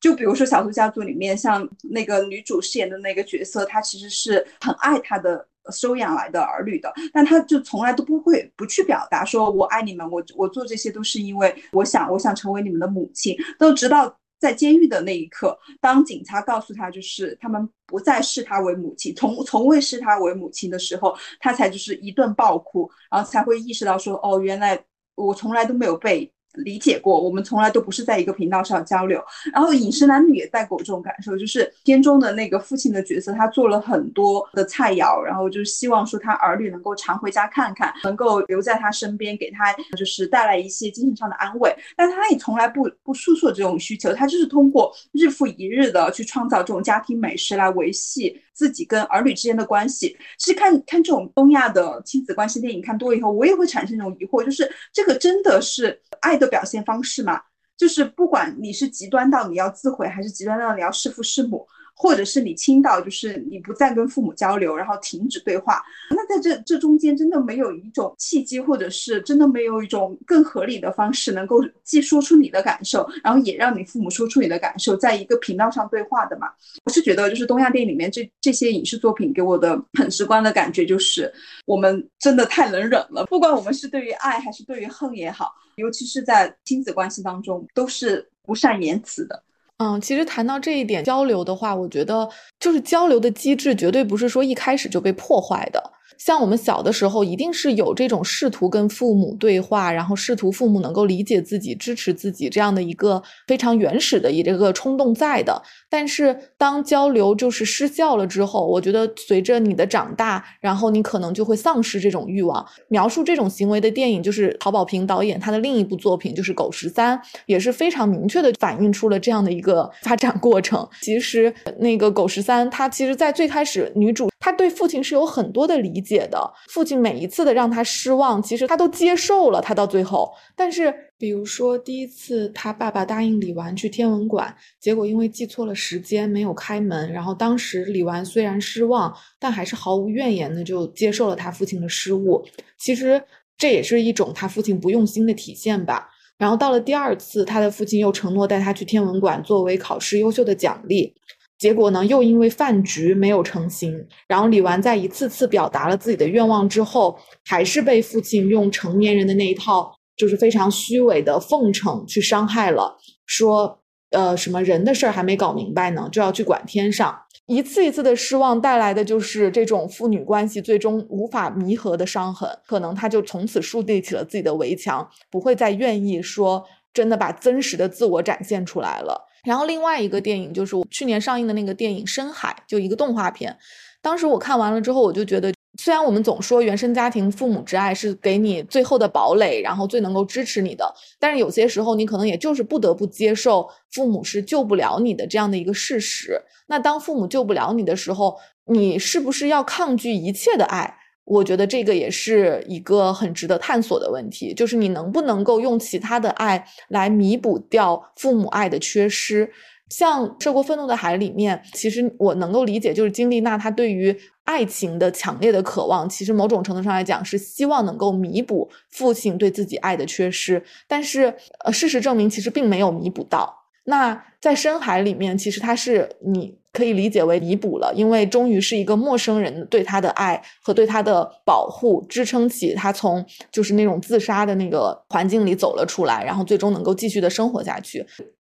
[0.00, 5.46] 就比如说小偷家族里面，像那个女主饰演的那个角色，她其实是很爱她的。
[5.72, 13.36] 收养来的儿女的，但他就从来都不会不去表达说我爱你们，我我做这些都是因为我想我想成为你们的母亲。
[13.58, 24.78] 都直到在监狱的那一刻，当警察告诉他就是他们不再视他为母亲，从从未视他为母亲的时候，他才就是一顿暴哭，然后才会意识到说哦，原来
[25.14, 26.30] 我从来都没有被。
[26.56, 29.22] 理解过，我们从来都不是在一个频道上交流。
[29.52, 41.74] 然后饮食男女也带给我这种感受，就是片中的那个父亲的角色，他做了很多的菜肴，然后就是希望说他儿女能够常回家看看，能够留在他身边，给他就是带来一些精神上的安慰。
[41.96, 48.40] 但他也从来不不诉说这种需求，他就是通过日复一日的去创造这种家庭美食来维系。
[48.56, 57.42] 自己跟儿女之间的关系，其实看看这种东亚的亲子关系电影看多了以后，我也会产生一种疑惑，就是这个真的是爱的表现方式吗？
[57.76, 61.68] 就是不管你是极端到你要自毁，还是极端到你要弑父弑母。
[61.98, 65.82] 或者是你倾倒，就是你不再跟父母交流，然后停止对话。
[66.10, 76.50] 那在这这中间，真的没有一种契机，或者是真的没有一种更合理的方式，能够既说出你的感受，然后也让你父母说出你的感受，在一个频道上对话的嘛？
[76.84, 81.32] 我是觉得，就是东亚电影里面这这些影视作品给我的很直观的感觉，就是
[81.64, 83.24] 我们真的太能忍了。
[83.24, 89.42] 不管我们是对于爱还是对于恨也好，尤其是在亲子关系当中，都是不善言辞的。
[89.80, 92.26] 嗯，其实谈到这一点交流的话，我觉得
[92.58, 95.92] 就是交流的机制绝对不是说一开始就被破坏的。
[96.18, 105.60] 像我们小的时候，一定是有这种试图跟父母对话，然后试图父母能够理解自己、支持自己这样的一个非常原始的一个冲动在的。
[105.88, 112.66] 但是当交流就是失效了之后，我觉得随着你的长大，然后你可能就会丧失这种欲望。
[112.88, 120.86] 描述这种行为的电影就是曹保平导演他的另一部作品，就是《狗十三》，也是非常明确的反映出了这样的一个发展过程。
[121.02, 124.28] 其实那个《狗十三》，它其实在最开始女主。
[124.46, 129.60] 他对父亲是有很多的理解的，父亲每一次的让他失望，其实他都接受了。
[129.60, 142.46] 他到最后，但是比如说第一次他爸爸答应李纨去天文馆，结果因为记错了时间没有开门，然后当时李纨虽然失望，但还是毫无怨言的就接受了他父亲的失误。
[142.78, 143.20] 其实
[143.58, 146.08] 这也是一种他父亲不用心的体现吧。
[146.38, 151.12] 然后到了第二次，他的父亲又承诺带他去天文馆作为考试优秀的奖励。
[151.58, 162.96] 结果呢，又因为饭局没有成行，然后李纨在一次次表达了自己的愿望之后，还是被父亲用成年人的那一套，就是非常虚伪的奉承去伤害了。
[163.24, 167.18] 说，呃，什么人的事儿还没搞明白呢，就要去管天上。
[167.46, 179.28] 一次一次的失望带来的就是这种父女关系最终无法弥合的伤痕，可能他就从此树立起了自己的围墙，不会再愿意说真的把真实的自我展现出来了。
[179.46, 183.56] 然后另外一个电影就是我去年上映的那个电影《深海》，就一个动画片。
[184.02, 196.42] 当时我看完了之后，我就觉得，虽然我们总说原生家庭父母之爱是给你最后的堡垒，然后最能够支持你的，但是有些时候你可能也就是不得不接受父母是救不了你的这样的一个事实。
[196.66, 200.95] 那当父母救不了你的时候，你是不是要抗拒一切的爱？
[201.26, 209.50] 我觉得这个也是一个很值得探索的问题，就是你能不能够用其他的爱来弥补掉父母爱的缺失。
[209.88, 220.62] 像《涉过愤怒的海》里面，其实我能够理解，就是金丽娜她对于爱情的强烈的渴望，其实某种程度上来讲是希望能够弥补父亲对自己爱的缺失。
[220.88, 221.34] 但是，
[221.64, 223.65] 呃，事实证明其实并没有弥补到。
[223.86, 226.58] 那在深海里面，其实它是你。
[226.76, 238.04] 可以理解为弥补了，因为终于是一个陌生人对他的爱和对他的保护支撑起他从就是那种自杀的那个环境里走了出来，然后最终能够继续的生活下去。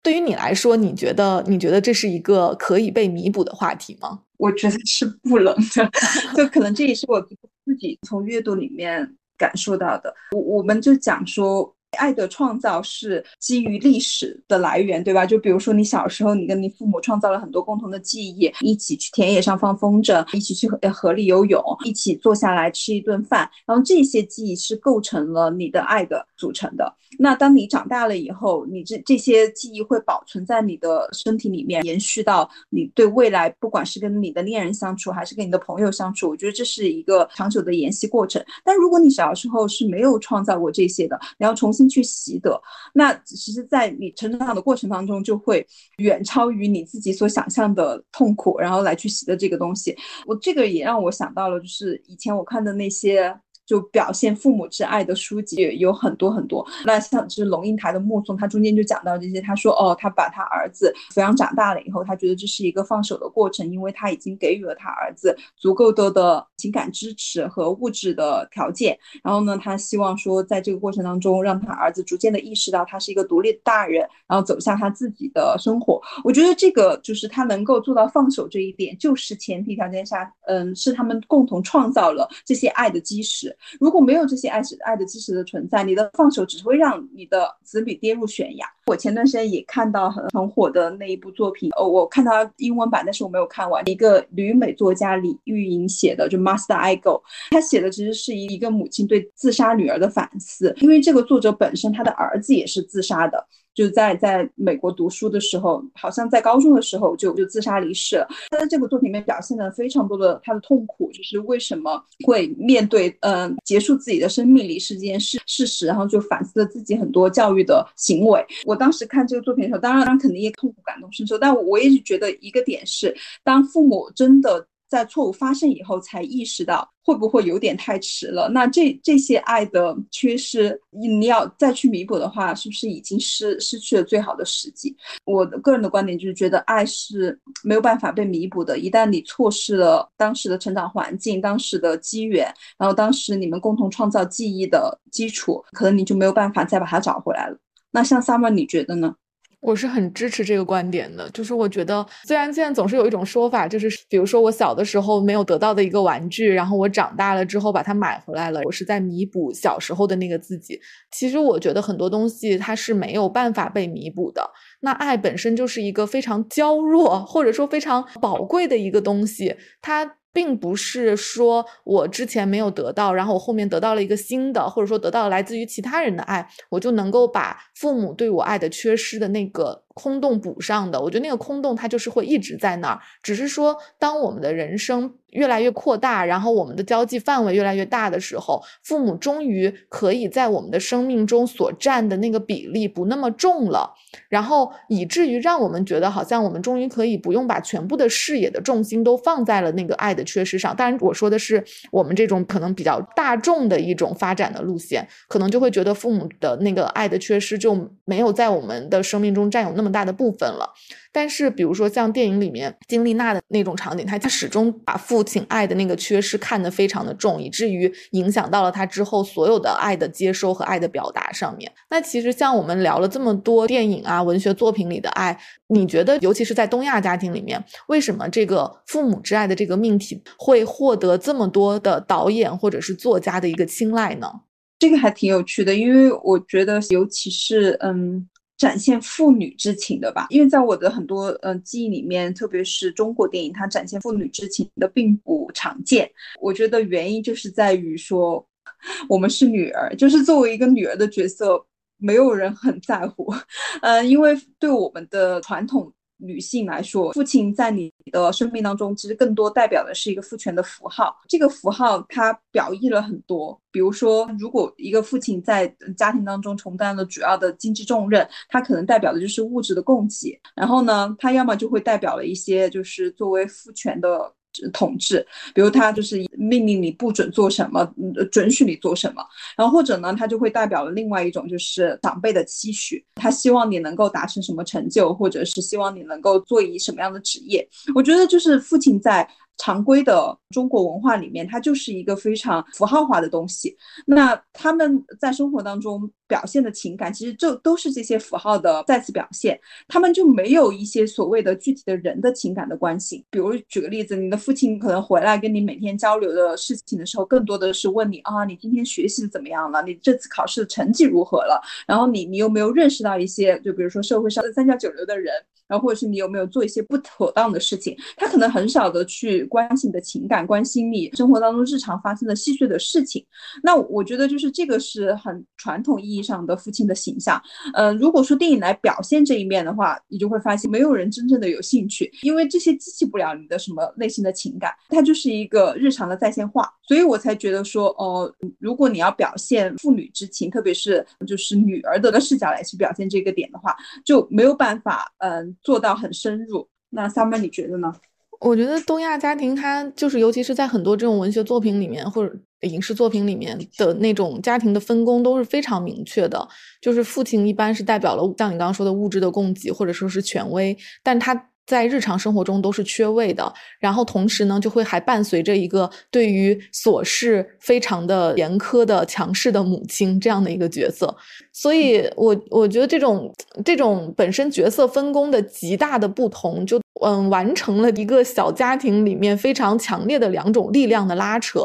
[0.02, 4.20] 对于你来说，你觉得你觉得这是一个可以被弥补的话题吗？
[4.36, 5.90] 我觉得是不能的，
[6.36, 10.14] 就可能这也是我自己从阅读里面感受到的。
[10.32, 15.26] 我我们就讲说，爱的创造是基于历史的来源，对吧？
[15.26, 26.96] 就比如说你小时候，你跟你父母创造了很多共同的记忆，一起去田野上放风筝，一起去河河里游泳，一起坐下来吃一顿饭，然后这些记忆是构成了你的爱的组成的。
[27.18, 38.42] 那当你长大了以后，你这这些记忆会保存在你的身体里面，延续到你对未来，不管是跟你的恋人相处，还是跟你的朋友相处，我觉得这是一个长久的延续过程。
[38.64, 42.60] 但如果你小时候是没有创造过这些的，你要重新去习得，
[42.94, 45.66] 那其实，在你成长的过程当中，就会
[45.98, 49.96] 远超于你自己所想象的痛苦，然后来去习得这个东西。
[50.26, 53.40] 我这个也让我想到了，就是以前我看的那些。
[53.70, 59.40] 就表现父母之爱的书籍有很多很多，那像就是龙应台的《目送》，他中间就讲到这些。
[59.40, 68.98] 他说，哦，他把他儿子抚养长大了以后，他觉得这是一个放手的过程，因为他已经给予了他儿子足够多的情感支持和物质的条件。
[69.22, 76.02] 然后呢，他希望说，在这个过程当中，让他儿子逐渐的意识到他是一个独立的大人，然后走向他自己的生活。
[76.24, 83.56] 我觉得这个就是他能够做到放手这一点，就是前提条件下，嗯，是他们共同创造了这些爱的基石。
[83.78, 88.66] 如果没有这些爱是爱的基石的存在，你的放手只会让你的子女跌入悬崖。
[88.90, 93.88] 我前段时间也看到很很火的那一部作品，哦，我看到英文版，但是我没有看完。
[93.88, 97.10] 一个旅美作家李玉莹写的，就《Master I Go》，
[97.52, 100.74] 他写的其实是一一个母亲对自杀女儿的反思。
[100.80, 103.46] 因为这个作者本身他的儿子也是自杀的。
[103.72, 108.26] 就在在美国读书的时候，好像在高中的时候就就自杀离世了。
[108.50, 118.44] 他在这个作品里面表现了非常多的他的痛苦，就是为什么会面对嗯结束自己的生命离世这件事事实，然后就反思了自己很多教育的行为。
[118.66, 123.14] 我当时看这个作品的时候，当然当然肯定也痛苦感同身受，但我一直觉得一个点是，
[123.44, 124.66] 当父母真的。
[124.90, 128.48] 在错误发生以后，才意识到会不会有点太迟了。
[128.48, 134.96] 那这这些爱的缺失，你要再去弥补的话，是不是已经失失去了最好的时机？
[135.24, 138.76] 我的个人的观点就是觉得爱是没有办法被弥补的。
[138.80, 147.56] 一旦你错失了当时的成长环境、当时的机缘，然后当时你们共同创造记忆的基础，可能你就没有办法再把它找回来了。
[147.92, 149.14] 那像 Summer，你觉得呢？
[149.60, 160.80] 我是很支持这个观点的，就是我觉得，虽然现在总是有一种说法，就是比如说我小的时候没有得到的一个玩具，然后我长大了之后把它买回来了，我是在弥补小时候的那个自己。
[161.12, 164.42] 其实我觉得很多东西它是没有办法被弥补的。
[164.80, 170.16] 那爱本身就是一个非常娇弱或者说非常宝贵的一个东西，它。
[170.32, 179.82] 并不是说我之前没有得到，然后我后面得到了一个新的，或者说得到来自于其他人的爱，我就能够把父母对我爱的缺失的那个。
[179.92, 193.92] 空洞补上的，我觉得那个空洞它就是会一直在那儿，只是说当我们的人生越来越扩大，然后我们的交际范围越来越大的时候，父母终于可以在我们的生命中所占的那个比例不那么重了，
[194.30, 200.74] 然后以至于让我们觉得好像我们终于可以不用把全部的视野的重心都放在了那个爱的缺失上。
[200.74, 201.62] 当然，我说的是
[201.92, 209.90] 我们这种可能比较大众的一种发展的路线，可能就会觉得父母的那个爱的缺失就没有在我们的生命中占有那么。
[209.90, 210.72] 大的部分了，
[211.12, 221.70] 但是比如说像电影里面金丽娜的那种场景，她她始终把父亲爱的那个缺失看得非常的重，以至于影响到了她之后所有的爱的接收和爱的表达上面。
[221.90, 225.36] 那其实像我们聊了这么多电影啊、文学作品里的爱，
[225.68, 234.30] 你觉得尤其是在东亚家庭里面，为什么这个父母之爱的这个命题会获得这么多的导演或者是作家的一个青睐呢？
[234.78, 238.28] 这个还挺有趣的，因为我觉得尤其是嗯。
[238.60, 246.10] 展现父女之情的吧，因为在我的很多嗯记忆里面，特别是中国电影，它展现父女之情的并不常见。
[246.42, 248.46] 我觉得原因就是在于说，
[249.08, 251.64] 我们是女儿，就是作为一个女儿的角色，
[251.96, 253.32] 没有人很在乎。
[253.80, 255.90] 嗯， 因为对我们的传统。
[256.20, 261.16] 女性来说，父亲在你的生命当中，其实更多代表的是一个父权的符号。
[261.28, 270.38] 这个符号它表意了很多，比如说，如果一个父亲在家庭当中承担了主要的经济重任，他可能代表的就是物质的供给。
[270.54, 274.32] 然后呢，他要么就会代表了一些，就是作为父权的。
[274.72, 277.86] 统治，比如他就是命令你不准做什么，
[278.30, 279.22] 准许你做什么，
[279.56, 287.68] 然后或者呢，他就会代表了另外一种，就是长辈的期许，他希望你能够达成什么成就，或者是希望你能够做一什么样的职业。
[287.94, 289.28] 我觉得就是父亲在。
[289.60, 293.76] 常规的中国文化里面，它就是一个非常符号化的东西。
[294.06, 299.60] 那他们在生活当中表现的情感，其实就都是这些符号的再次表现。
[299.86, 303.22] 他们就没有一些所谓的具体的人的情感的关系。
[303.30, 309.82] 比如举个例子，你的父亲可能回来跟你每天交流的事情的时候，更多的是问你啊，你今天学习怎么样了？
[309.82, 311.60] 你这次考试的成绩如何了？
[311.86, 315.34] 然后你你有没有认识到一些，就比如说社会上三教九流的人？
[315.68, 323.22] 然后或者是你有没有做一些不妥当的事情，他可能很少的去关心你的情感，关心你生活当中日常发生的细碎的事情。
[323.62, 327.38] 那我觉得就是这个是很传统意义上的父亲的形象。
[327.74, 336.66] 嗯，如果说电影来表现这一面的话，你就会发现没有人真正的有兴趣，因为这些激起不了你的什么内心的情感，它就是一个日常的在线化。
[336.88, 345.56] 所以我才觉得说，哦，如果你要表现父女之情，特别是就是女儿的视角来去表现这个点的话，就没有办法，嗯。
[345.62, 347.92] 做到很深入，那 Summer 你觉得呢？
[348.40, 356.48] 我觉得东亚家庭，它就是，尤其是在很多这种文学作品里面或者影视作品里面的那种家庭的分工都是非常明确的。
[356.80, 361.46] 就是父亲一般是代表了像你刚刚说的物质的供给或者说是权威，但他。
[361.70, 371.14] 在日常生活中都是缺位的，然后同时呢，就会还伴随着一个对于琐事非常的严苛的强势的母亲这样的一个角色，
[371.52, 373.32] 所以我我觉得这种
[373.64, 381.60] 这种本身角色分工的极大的不同，就嗯完成了一个小家庭里面非常强烈的两种力量的拉扯。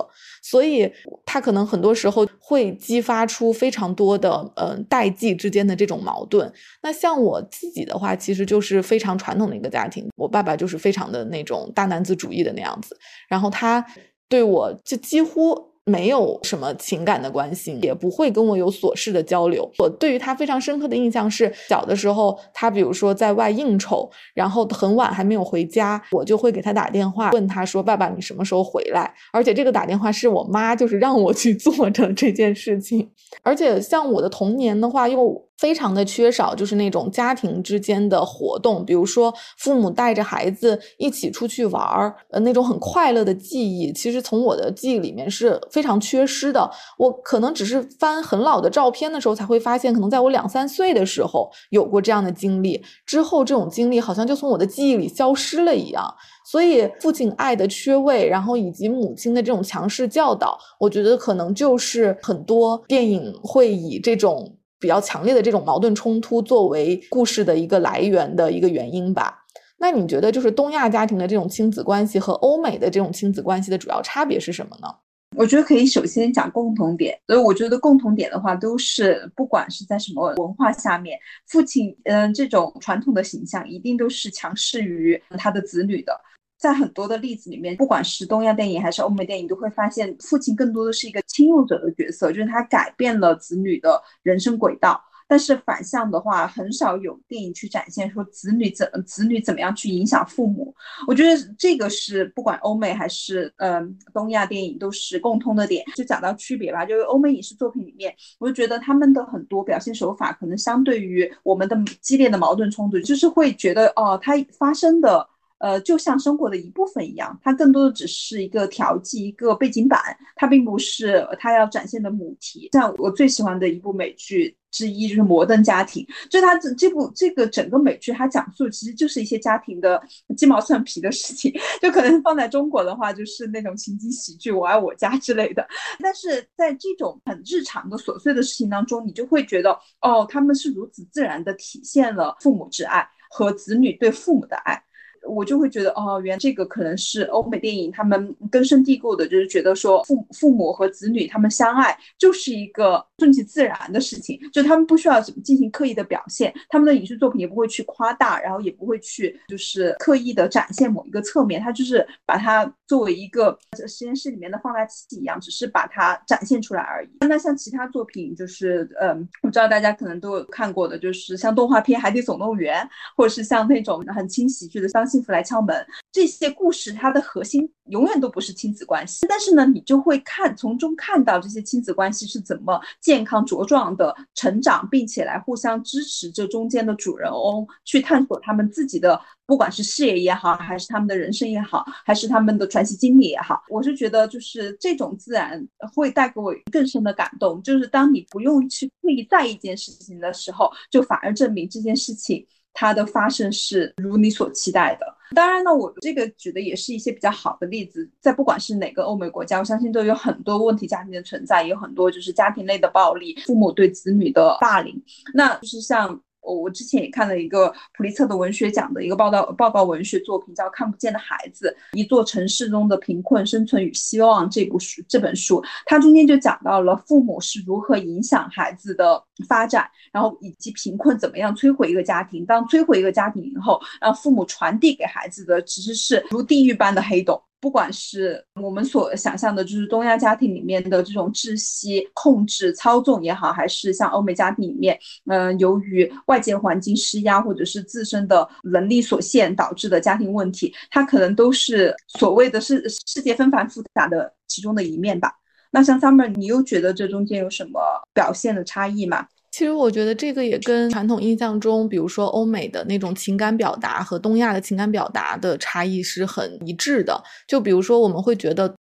[0.48, 0.92] 所以，
[1.26, 6.52] 他可能很多时候会激发出非常多的，嗯，代际之间的这种矛盾。
[6.84, 12.96] 那像我自己的话，其实就是非常传统的一个家庭，我爸爸就是非常的那种大男子主义的那样子，
[13.28, 13.84] 然后他
[14.30, 15.75] 对我就几乎。
[15.86, 19.70] 没有什么情感的关心，也不会跟我有琐事的交流。
[19.78, 33.12] 我对于他非常深刻的印象是，小的时候他比如说在外应酬，然后很晚还没有回家，我就会给他打电话，问他说：“爸爸，你什么时候回来？”而且这个打电话是我妈就是让我去做的这件事情。
[33.44, 35.46] 而且像我的童年的话，又。
[35.58, 46.70] 非常的缺少，就是那种家庭之间的活动，比如说父母带着孩子一起出去玩儿，呃，那种很快乐的记忆，其实从我的记忆里面是非常缺失的。
[46.98, 56.04] 我可能只是翻很老的照片的时候，才会发现，可能在我两三岁的时候有过这样的经历，之后这种经历好像就从我的记忆里消失了一样。
[56.46, 64.56] 所以，父亲爱的缺位，然后以及母亲的这种强势教导，我觉得可能就是很多电影会以这种。
[64.86, 69.44] 比较强烈的这种矛盾冲突作为故事的一个来源的一个原因吧。
[69.80, 74.88] 那你觉得，就是东亚家庭的这种亲子关系和欧美的这种亲子关系的主要差别是什么呢？
[75.36, 77.18] 我觉得可以首先讲共同点。
[77.26, 81.18] 所以我觉得共同点的话，都是不管是在什么文化下面，
[81.48, 86.16] 父亲嗯这种传统的形象一定都是强势于他的子女的。
[86.58, 95.02] 在很多的例子里面，不管是东亚电影还是欧美电影，都会发现父亲更多的是一个侵入者的角色，就是他改变了子女的人生轨道。
[95.28, 100.72] 但是反向的话，很少有电影去展现说子女怎子女怎么样去影响父母。
[101.08, 105.84] 我觉得这个是不管欧美还是嗯东亚电影都是共通的点。
[105.96, 115.28] 就讲到区别吧，就是欧美影视作品里面，我就觉得他们的很多表现手法可能相对于我们的激烈的矛盾冲突，就是会觉得哦，它发生的。
[115.60, 120.00] 呃，就像生活的一部分一样，它更多的只是一个调剂，一个背景板，
[120.36, 122.70] 它并不是它要展现的母题。
[122.74, 130.02] 像我最喜欢的一部美剧之一就是《摩登家庭》，就它这这部这个整个美剧，它讲述其实就是一些家庭的
[130.36, 135.66] 鸡毛蒜皮的事情，就可能放在中国的话，就是那种情景喜剧《我爱我家》之类的。
[136.02, 144.85] 但是在这种很日常的琐碎的事情当中，你就会觉得，哦，他们是如此自然的体现了父母之爱和子女对父母的爱。
[145.28, 163.58] 我就会觉得哦，原来这个可能是欧美电影他们根深蒂固的，就是觉得说父父母和子女他们相爱就是一个顺其自然的事情，就他们不需要怎么进行刻意的表现，他们的影视作品也不会去夸大，然后也不会去就是刻意的展现某一个侧面，他就是把它作为一个
[163.88, 167.10] 实验室里面的放大器一样，只是把它展现出来而已。
[167.22, 172.84] 那像其他作品，就是嗯，我知道大家可能都有看过的，就是像动画片《海底总动员》，
[173.18, 175.14] 或者是像那种很轻喜剧的《相信》。
[175.16, 175.74] 幸福来敲门，
[176.12, 202.46] 这些故事它的核心永远都不是亲子关系，但是呢，你就会看从中看到这些亲子关系是怎么健康茁壮的成长，并且来互相支持这中间的主人翁去探索他们自己的，不管是事业也好，还是他们的人生也好，还是他们的传奇经历也好，我是觉得就是这种自然会带给我更深的感动，就是当你不用去刻意在意一件事情的时候，就反而证明这件事情。
[202.76, 205.08] 它的发生是如你所期待的。
[205.34, 215.02] 当然呢，我这个举的也是一些比较好的例子，在不管是哪个欧美国家，我相信都有很多问题家庭的存在，也有很多就是家庭内的暴力，父母对子女的霸凌，
[215.34, 216.22] 那就是像。
[216.46, 232.46] 我我之前也看了一个普利策的文学奖的一个报道报告文学作品，叫《看不见的孩子：一座城市中的贫困、生存与希望》这部书这本书，它中间就讲到了父母是如何影响孩子的发展，然后以及贫困怎么样摧毁一个家庭。
[232.46, 237.42] 当摧毁一个家庭以后，让父母传递给孩子的其实是如地狱般的黑洞。
[237.66, 244.96] 不管是我们所想象的，就是东亚家庭里面的这种窒息、控制、操纵也好，还是像欧美家庭里面，
[245.26, 255.32] 嗯，由于外界环境施压或者是自身的能力所限导致的家庭问题，它可能都是所谓的是世界纷繁复杂的其中的一面吧。
[255.72, 257.80] 那像 Summer，你又觉得这中间有什么
[258.14, 259.26] 表现的差异吗？
[259.56, 267.24] 其实我觉得这个也跟传统印象中，比如说欧美的那种情感表达和东亚的情感表达的差异是很一致的。
[267.48, 268.76] 就比如说，我们会觉得，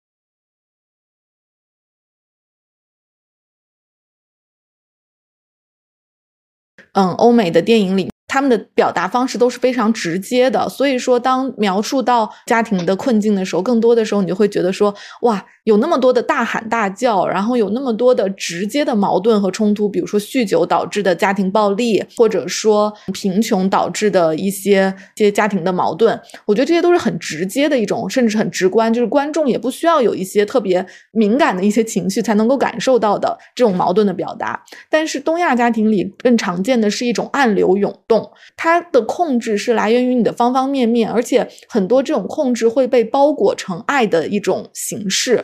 [6.91, 8.09] 嗯，欧美的电影里。
[8.27, 34.63] 他们的表达方式都是非常直接的，所以说当描述到家庭的困境的时候，更多的时候你就会觉得说，哇，有那么多的大喊大叫，然后有那么多的直接的矛盾和冲突，比如说酗酒导致的家庭暴力，或者说贫穷导致的一些些家庭的矛盾，我觉得这些都是很直接的一种，甚至很直观，就是观众也不需要有一些特别敏感的一些情绪才能够感受到的这种矛盾的表达。
[34.87, 38.31] 但是东亚家庭里更常见的是一种暗流涌动。
[38.55, 45.43] 它的控制是来源于你的方方面面，而且很多这种控制会被包裹成爱的一种形式。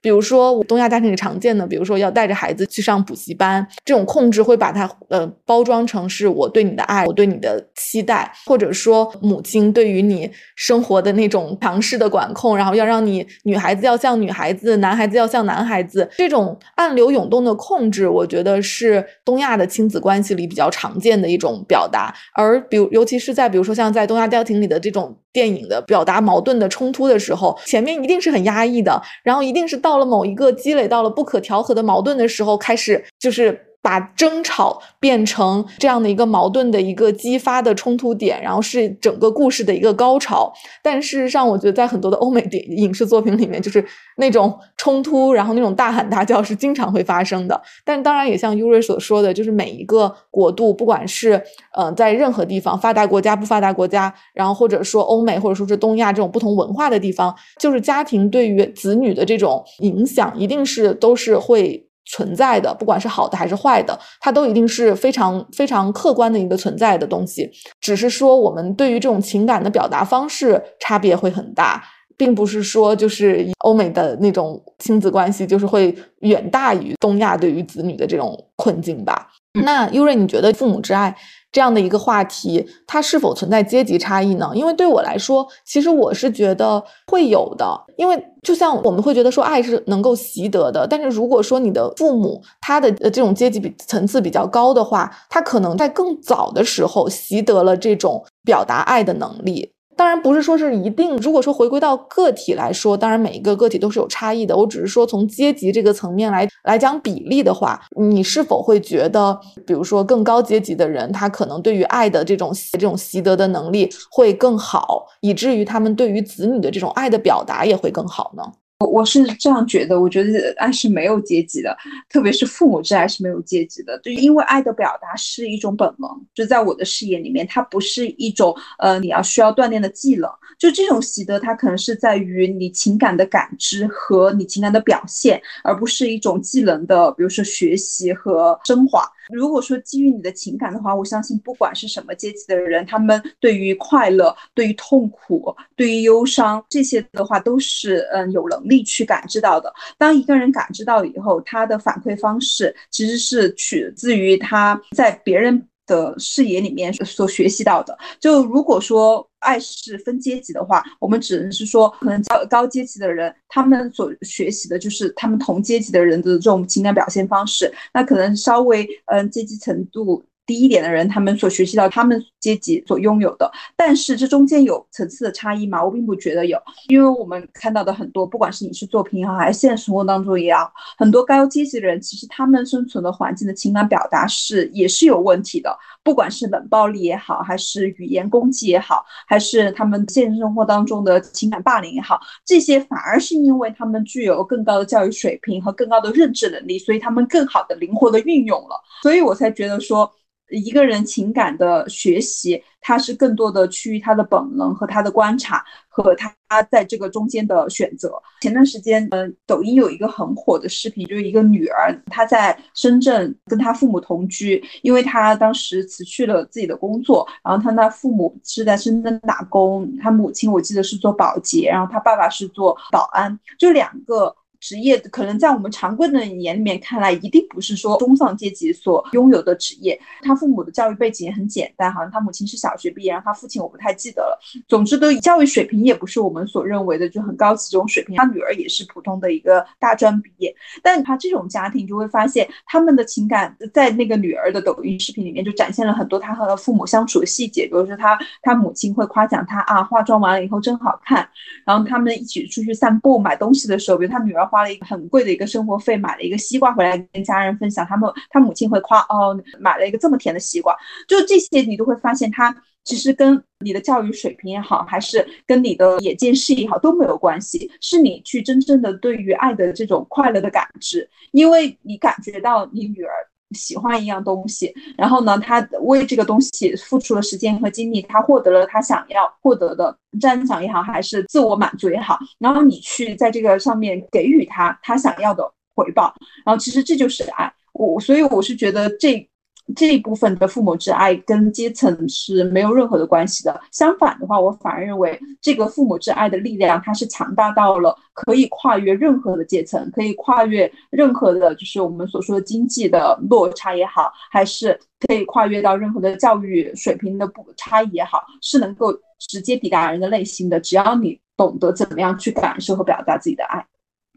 [0.00, 22.14] 比如说东亚家庭里常见的，比如说要带着孩子去上补习班，这种控制会把它呃包装成是我对你的爱，我对你的期待，或者说母亲对于你生活的那种强势的管控，然后要让你女孩子要像女孩子，男孩子要像男孩子，这种暗流涌动的控制，我觉得是东亚的亲子关系里比较常见的一种表达。
[22.34, 29.87] 而比如尤其是在比如说像在东亚家庭里的这种电影的表达矛盾的冲突的时候，前面一定是很压抑的，然后一定是到。
[29.88, 33.67] 到了某一个积累到了不可调和的矛盾的时候，开始就是。
[33.80, 40.52] 把争吵变成这样的一个矛盾的一个激发的冲突点，然后是整个故事的一个高潮。
[40.82, 43.84] 但事实上，我觉得在很多的欧美电影视作品里面，就是
[44.16, 47.60] 那种冲突，然后那种大喊大叫是经常会发生的。
[47.84, 61.87] 但当然，也像 U 瑞所说的，就是每一个国度，不管是呃在任何地方，发达国家、不发达国家，然后或者说欧美或者说是东亚这种不同文化的地方，就是家庭对于子女的这种影响，一定是都是会。
[62.10, 67.50] 存在的，不管是好的还是坏的，它都一定是非常非常客观的一个存在的东西。
[67.80, 71.82] 只是说，我们对于这种情感的表达方式差别会很大，
[72.16, 79.28] 并不是说就是欧美的那种亲子关系就是会远大于东亚对于子女的这种困境吧。
[79.64, 81.14] 那优瑞，你觉得父母之爱？
[81.50, 84.50] 这样的一个话题，它是否存在阶级差异呢？
[84.54, 87.66] 因为对我来说，其实我是觉得会有的。
[87.96, 99.72] 因为就像我们会觉得说爱是能够习得的，但是如果说你的父母他的这种阶级比层次比较高的话，他可能在更早的时候习得了这种表达爱的能力。
[99.98, 101.16] 当然不是说是一定。
[101.16, 104.56] 如果说回归到个体来说，当然每一个个体都是有差异的。
[104.56, 109.36] 我只是说从阶级这个层面来来讲比例的话，你是否会觉得，
[109.66, 118.44] 比如说更高阶级的人，他可能对于爱的这种这种习得的能力会更好，以至于他们对于子女的这种爱的表达也会更好呢？
[118.80, 121.76] 我我是这样觉得，我觉得爱是没有阶级的，
[122.08, 123.98] 特别是父母之爱是没有阶级的。
[124.04, 130.30] 就因为爱的表达是一种本能，就在我的视野里面，它不是一种呃你要需要锻炼的技能。
[130.60, 139.02] 就这种习得，它可能是在于你情感的感知和你情感的表现，而不是一种技能的，比如说学习和升华。
[139.30, 149.72] 如果说基于你的情感的话，我相信不管是什么阶级的人，他们对于快乐、对于痛苦、对于忧伤这些的话，都是嗯有能力去感知到的。
[149.96, 155.68] 当一个人感知到以后，他的反馈方式其实是取自于他在别人。
[155.88, 175.84] 的视野里面所学习到的，就如果说爱是分阶级的话，我们只能是说，可能高高阶级的人，他们所学习的就是他们同阶级的人的这种情感表现方式，那可能稍微嗯阶级程度低一点的人，他们所学习到他们阶级所拥有的，但是这中间有层次的差异吗？
[175.84, 200.10] 我并不觉得有，因为我们看到的很多，不管是影视作品也好，还是现实生活当中也好，很多高阶级的人，其实他们生存的环境的情感表达是也是有问题的，不管是冷暴力也好，还是语言攻击也好，还是他们现实生活当中的情感霸凌也好，这些反而是因为他们具有更高的教育水平和更高的认知能力，所以他们更好的灵活的运用了，所以我才觉得说。
[200.50, 208.12] 一个人情感的学习，他是更多的趋于他的本能和他的观察，和他在这个中间的选择。
[208.40, 224.34] 前段时间，呃，抖音有一个很火的视频，就是一个女儿，她在深圳跟她父母同居，因为她当时辞去了自己的工作，然后她那父母是在深圳打工，她母亲我记得是做保洁，然后她爸爸是做保安，就两个。
[224.60, 229.98] 职业可能在我们常规的眼里面看来，一定不是说中上阶级所拥有的职业。
[230.20, 234.38] 他父母的教育背景也很简单，好像他母亲是小学毕业，然后他父亲我不太记得了。
[234.66, 238.16] 总之，都教育水平也不是我们所认为的就很高级这种水平。
[238.16, 240.52] 他女儿也是普通的一个大专毕业，
[240.82, 251.28] 但他这种家庭就会发现，他们的情感在那个女儿的抖音视频里面就展现了很多他和父母相处的细节，比如说他他母亲会夸奖他啊，化妆完了以后真好看。
[251.64, 254.47] 然后他们一起出去散步买东西的时候，比如他女儿。
[254.48, 257.86] 花了一个很贵的一个生活费，买了一个西瓜回来跟家人分享。
[257.86, 260.76] 他们他母亲会夸哦，买了一个这么甜的西瓜。
[261.06, 273.12] 就这些，你都会发现，他其实跟你的教育水平也好，还是跟你的眼见识也好都没有关系，是你去真正的对于爱的这种快乐的感知，因为你感觉到你女儿。
[273.52, 285.42] 喜欢一样东西，然后呢，他为这个东西付出了时间和精力，他获得了他想要获得的赞赏也好，还是自我满足也好，然后你去在这个上面给予他他想要的
[285.74, 287.52] 回报，然后其实这就是爱。
[287.72, 289.28] 我所以我是觉得这。
[289.76, 293.60] 这一部分的父母之爱跟阶层是没有任何的关系的。
[293.70, 310.58] 相反的话，我反而认为这个父母之爱的力量，它是强大到了可以跨越任何的阶层，可以跨越任何的，就是我们所说的经济的落差也好，还是可以跨越到任何的教育水平的不差异也好，是能够直接抵达人的内心的。
[310.60, 313.64] 只要你懂得怎么样去感受和表达自己的爱。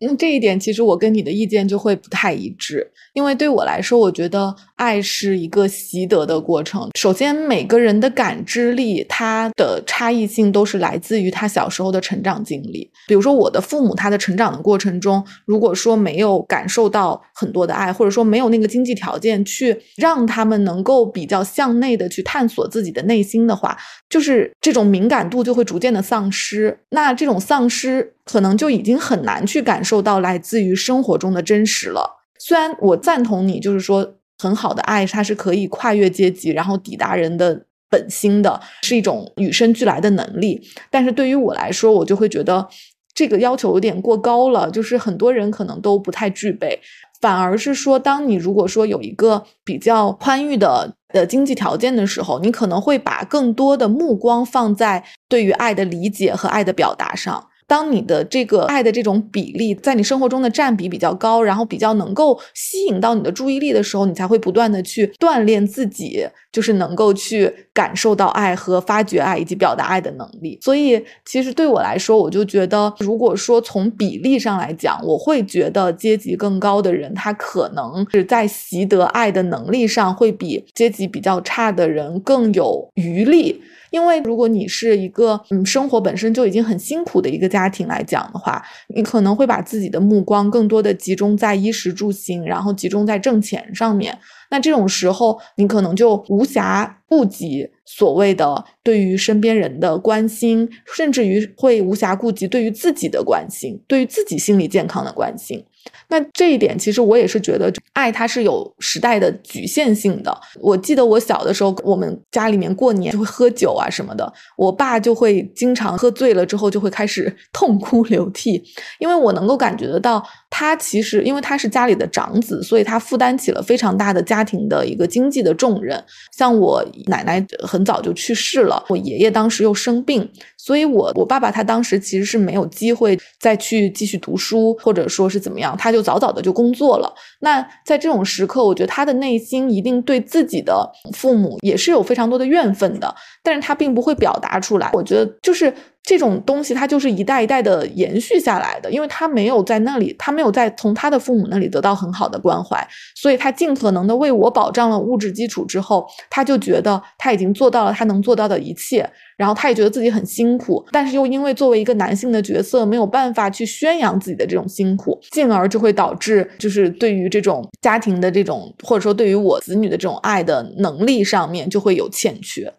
[0.01, 6.89] 那，这一点其实我跟你的意见就会不太一致，因为对我来说，我觉得爱是一个习得的过程。
[6.97, 12.89] 首先，每个人的感知力，它的差异性都是来自于他小时候的成长经历。
[13.07, 23.77] 比如说，我的父母，他的成长的过程中，如果说没有感受到很多的爱，或者说没有那个经济条件去让他们能够比较向内的去探索自己的内心的话，
[24.09, 26.75] 就是这种敏感度就会逐渐的丧失。
[26.89, 28.13] 那这种丧失。
[28.25, 32.25] 可能就已经很难去感受到来自于生活中的真实了。
[32.39, 40.61] 虽然我赞同你，就是说很好的爱，它是可以跨越阶级，然后抵达人的本心的，是一种与生俱来的能力。
[40.89, 42.67] 但是对于我来说，我就会觉得
[43.13, 46.79] 这个要求有点过高了，就是很多人可能都不太具备。
[47.19, 57.47] 反而是说，当你如果说有一个比较宽裕的的经济条件的时候，你可能会把更多的目光放在对于爱的理解和爱的表达上。
[57.71, 70.59] 当你的这个爱的这种比例在你生活中的占比比较高，然后比较能够吸引到你的注意力的时候，你才会不断的去锻炼自己，就是能够去感受到爱和发掘爱以及表达爱的能力。
[70.61, 83.61] 所以，其实对我来说，我就觉得，如果说从比例上来讲，我会觉得阶级更高的人，他可能是在习得爱的能力上会比阶级比较差的人更有余力。
[83.91, 94.17] 因为如果你是一个嗯生活本身就已经很辛苦的一个家庭来讲的话，你可能会把自己的目光更多的集中在衣食住行，然后集中在挣钱上面。
[94.49, 105.63] 那这种时候，你可能就无暇顾及所谓的对于身边人的关心，甚至于会无暇顾及对于自己的关心，对于自己心理健康的关心。
[106.07, 110.37] 那这一点，其实我也是觉得，爱它是有时代的局限性的。
[110.59, 118.61] 我记得我小的时候，我们家里面过年就会喝酒啊什么的，我爸就会经常喝醉了之后就会开始痛哭流涕，
[118.99, 120.21] 因为我能够感觉得到，
[120.51, 125.99] 他其实因为他是家里的长子，所以他负担起了非常大的家庭的一个经济的重任。
[126.37, 130.29] 像我奶奶很早就去世了，我爷爷当时又生病。
[130.57, 137.11] 所以，我我爸爸他当时其实是没有机会再去继续读书，或者说是怎么样，他就早早的就工作了。
[137.39, 144.91] 那在这种时刻，我觉得他的内心一定对自己的父母也是有非常多的怨愤的，但是他并不会表达出来。
[144.93, 145.73] 我觉得就是
[146.03, 152.85] 这种东西它就是一代一代的延续下来的，因为他没有在那里，他没有在从他的父母那里得到很好的关怀，
[153.15, 172.73] 所以他尽可能的为我保障了物质基础之后，他就觉得他已经做到了他能做到的一切，然后他也觉得自己很辛苦，但是又因为作为一个男性的角色没有办法去宣扬自己的这种辛苦，进而就会导致就是对于这种家庭的这种或者说对于我子女的这种爱的能力上面就会有欠缺。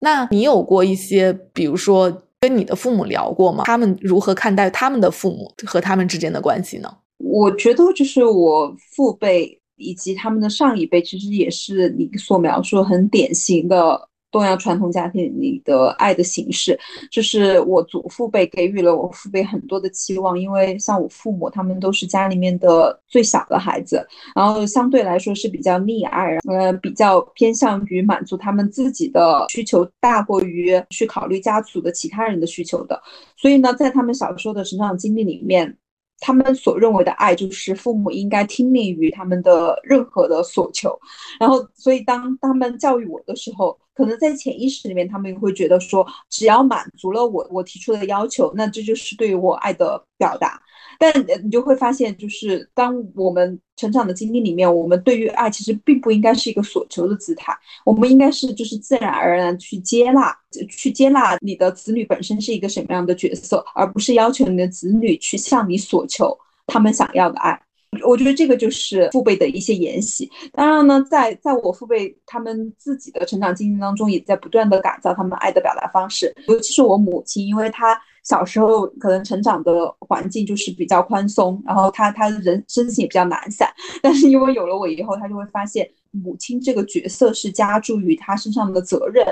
[0.00, 3.64] 那你有过一些，比如说跟你的父母聊过吗？
[3.64, 6.88] 他们如何看待他们的父母和他们之间的关系呢？
[7.18, 14.08] 我觉得就是我父辈以及他们的上一辈，其实也是你所描述很典型的。
[14.30, 16.78] 东亚传统家庭里的爱的形式，
[17.10, 33.00] 就是我祖父辈给予了我父辈很多的期望，因为像我父母他们都是家里面的最小的孩子，然后相对来说是比较溺爱，呃，比较偏向于满足他们自己的需求，大过于去考虑家族的其他人的需求的。
[33.36, 35.76] 所以呢，在他们小时候的成长经历里面。
[36.18, 40.98] 他们所认为的爱，就是父母应该听命于他们的任何的所求。
[41.38, 50.60] 然后，所以当他们教育我的时候，可能在潜意识里面，他们会觉得说，只要满足了我我提出的要求，那这就是对于我爱的表达。
[50.98, 51.12] 但
[51.44, 60.34] 你就会发现，就是当我们成长的经历里面，我们对于爱其实并不应该是一个所求的姿态，我们应该是就是自然而然去接纳，
[60.70, 66.36] 去接纳你的子女本身是一个什么样的角色，而不是要求你的子女去向你所求
[66.66, 67.60] 他们想要的爱。
[68.06, 70.30] 我觉得这个就是父辈的一些沿袭。
[70.52, 77.98] 当然呢，在在我父辈他们自己的成长经历当中，也在不断的改造他们爱的表达方式，尤其是我母亲，因为她。
[78.26, 83.72] 小时候可能成长的环境就是比较宽松，然后她她人身心也比较懒散，
[84.02, 89.24] 但是因为有了我以后，他就会发现母亲这个角色是加注于她身上的责任，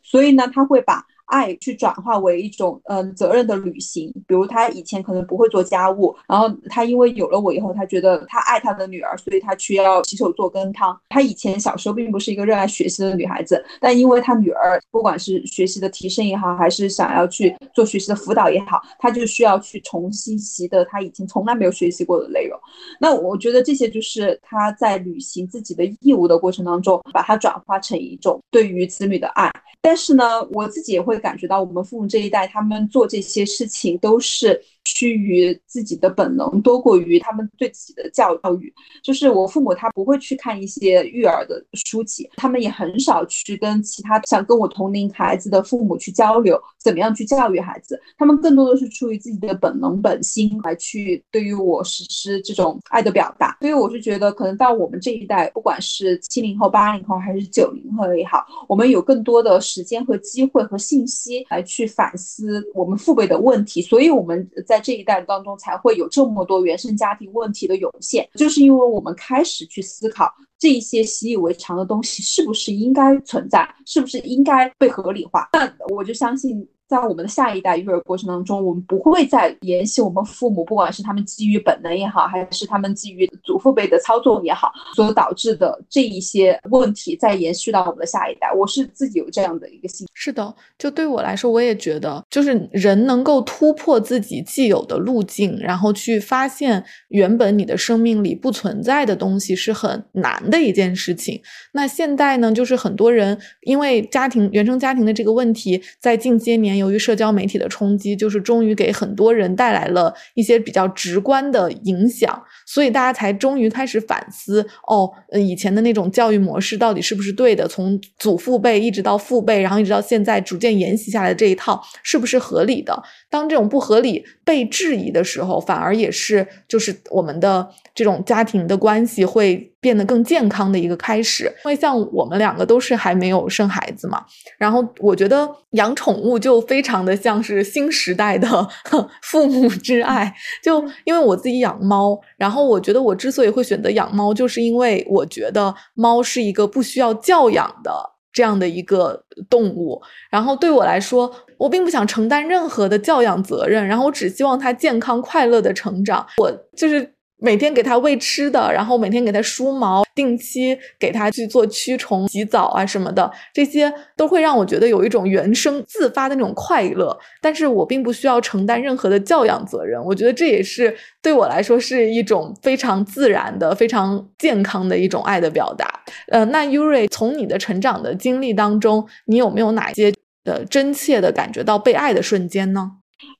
[0.00, 1.04] 所以呢，她会把。
[1.26, 10.98] 爱去转化为一种嗯责任的履行，比如他以前可能不会做家务，然后他因为有了我以后，他觉得他爱他的女儿，所以他需要洗手做羹汤。
[11.08, 22.58] 他以前小时候并不是一个热爱学习的女孩子，但因为他女儿不管是学习的提升也好，还是想要去做学习的辅导也好，他就需要去重新习得他以前从来没有学习过的内容。
[23.00, 29.50] 那我觉得这些就是他在履行自己的义务的过程当中，把它转化成一种对于子女的爱。
[29.86, 34.60] 但是呢，我自己也会感觉到，我们父母这一代，他们做这些事情都是。
[34.86, 38.72] 趋于自己的本能多过于他们对自己的教育，
[39.02, 53.56] 就是我父母他不会去看一些育儿的书籍，他们也很少去跟其他想跟我同龄孩子的父母去交流，怎么样去教育孩子，他们更多的是出于自己的本能本心来去对于我实施这种爱的表达。
[53.60, 64.75] 所以我是觉得，可能到我们这一代，不管是七零后、八零后还是九零后也好，我们有更多的时间和机会和信息来去反思我们父辈的问题，所以我们在。
[64.76, 75.48] 在这一代当中，才会有这么多原生家庭问题的涌现，就是因为我们开始去思考这些习以为常的东西是不是应该存在，是不是应该被合理化。
[75.54, 76.68] 那我就相信。
[76.88, 88.52] 在我们的下一代育儿过程当中，我们不会再沿袭我们父母，不管是他们基于本能也好，还是他们基于祖父辈的操纵也好，所导致的这一些问题再延续到我们的下一代。
[88.52, 90.06] 我是自己有这样的一个心。
[90.14, 101.42] 是的，就对我来说，我也觉得，就是人能够突破自己既有的路径，然后去发现原本你的生命里不存在的东西，是很难的一件事情。
[101.72, 106.75] 那现在呢，就是很多人因为家庭原生家庭的这个问题，在近些年。
[106.76, 117.66] 由于社交媒体的冲击，就是终于给很多人带来了一些比较直观的影响，所以大家才终于开始反思：哦，以前的那种教育模式到底是不是对的？
[117.68, 123.02] 从祖父辈一直到父辈，然后一直到现在逐渐沿袭下来的这一套，是不是合理的？
[123.28, 131.46] 当这种不合理被质疑的时候，反而也是就是我们的这种家庭的关系会变得更健康的一个开始。
[131.64, 134.22] 因为像我们两个都是还没有生孩子嘛，
[134.58, 138.68] 然后我觉得养宠物就非常的像是新时代的
[139.24, 140.32] 父母之爱。
[140.62, 148.12] 就因为我自己养猫，然后我觉得我之所以会选择养猫，就是因为我觉得猫是一个不需要教养的。
[148.32, 149.98] 这样的一个动物，
[150.30, 156.26] 然后对我来说，我并不想承担任何的教养责任，然后我只希望它健康快乐的成长。
[156.36, 157.15] 我就是。
[157.38, 167.16] 每天给它喂吃的，然后每天给它梳毛，定期给它去做驱虫、洗澡啊什么的，这些都会让我觉得有一种原生自发的那种快乐。
[167.42, 175.86] 但是我并不需要承担任何的教养责任，我觉得这也是对我来说是一种非常自然的、非常健康的一种爱的表达。
[176.28, 180.12] 呃，那 Yuri 从你的成长的经历当中，你有没有哪些
[180.44, 182.92] 的真切的感觉到被爱的瞬间呢？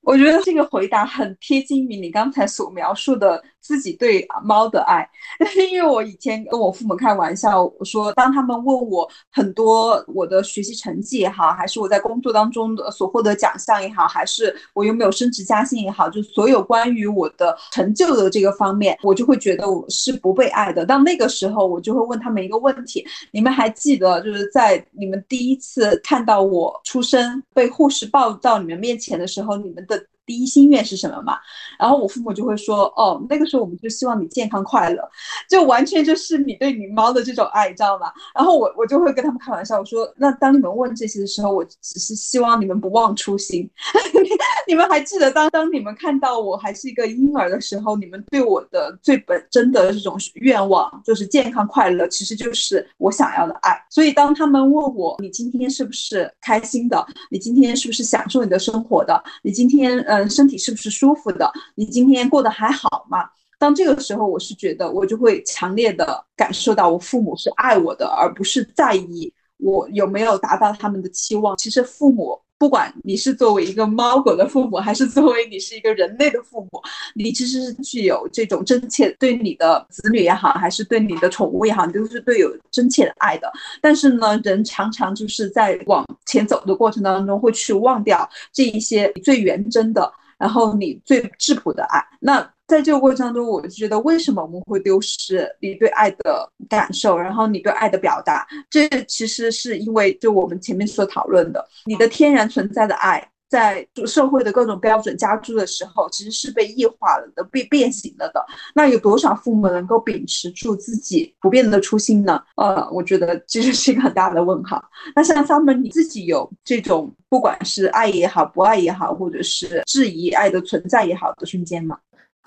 [0.07, 3.43] 我觉得这个回答很贴近于你刚才所描述的。
[3.67, 5.05] 自己对猫的爱，
[5.73, 20.87] 因为我以前跟我父母开玩笑，我说当他们问我很多我的学习成绩也好，还是我在工作当中的所获得奖项也好，还是我有没有升职加薪也好，就所有关于我的成就的这个方面，我就会觉得我是不被爱的。
[20.87, 29.96] 到那个时候，我就会问他们一个问题：你们还记得就是在你们第一次看到我出生被护士抱到你们面前的时候，你们的？
[30.27, 31.39] 第一心愿是什么嘛？
[31.79, 35.09] 然后我父母就会说，哦，那个时候我们就希望你健康快乐，
[35.49, 38.13] 就完全就是你对你猫的这种爱，知道吗？
[38.35, 43.71] 然后我我就会跟他们开玩笑，我说，那当你们问这些的时候，我只是希望你们不忘初心。
[44.67, 53.81] 你们还记得当当你们看到我还是一个婴儿的时候，你们对我的最本真的这种愿望就是健康快乐，其实就是我想要的爱。
[53.91, 57.07] 所以当他们问我，你今天是不是开心的？
[57.31, 59.23] 你今天是不是享受你的生活的？
[59.43, 60.16] 你今天呃。
[60.23, 61.51] 嗯，身体是不是舒服的？
[61.75, 63.29] 你今天过得还好吗？
[63.59, 71.57] 当这个时候，我是觉得我就会强烈的感受到，我父母是爱我的，而不是在意我有没有达到他们的期望。
[71.57, 72.41] 其实父母。
[72.59, 76.83] 不管你是作为一个猫狗的父母，还是作为你是一个人类的父母，
[77.15, 83.53] 你其实是具有这种真切对你的子女也好，还是对你的宠物也好，你都是对有真切的爱的。
[83.81, 92.03] 但是呢，人常常就是在往前走的过程当中，会去忘掉这一些最原真的，然后你最质朴的爱。
[92.21, 98.47] 那在这个过程中，我就觉得为什么我们会丢失你对爱的感受，然后你对爱的表达？
[98.69, 103.29] 这其实是因为就我们前面所讨论的，你的天然存在的爱。
[103.49, 108.45] 在社会的各种标准加注的时候，其实是被异化了的、被变形了的。
[108.75, 112.43] 那有多少父母能够秉持住自己不变的初心呢？
[112.57, 114.85] 呃，我觉得其实是一个很大的问号。
[115.15, 121.97] 那像 Summer，你自己有这种不管是爱也好、不爱也好，或者是质疑爱的存在也好的瞬间吗？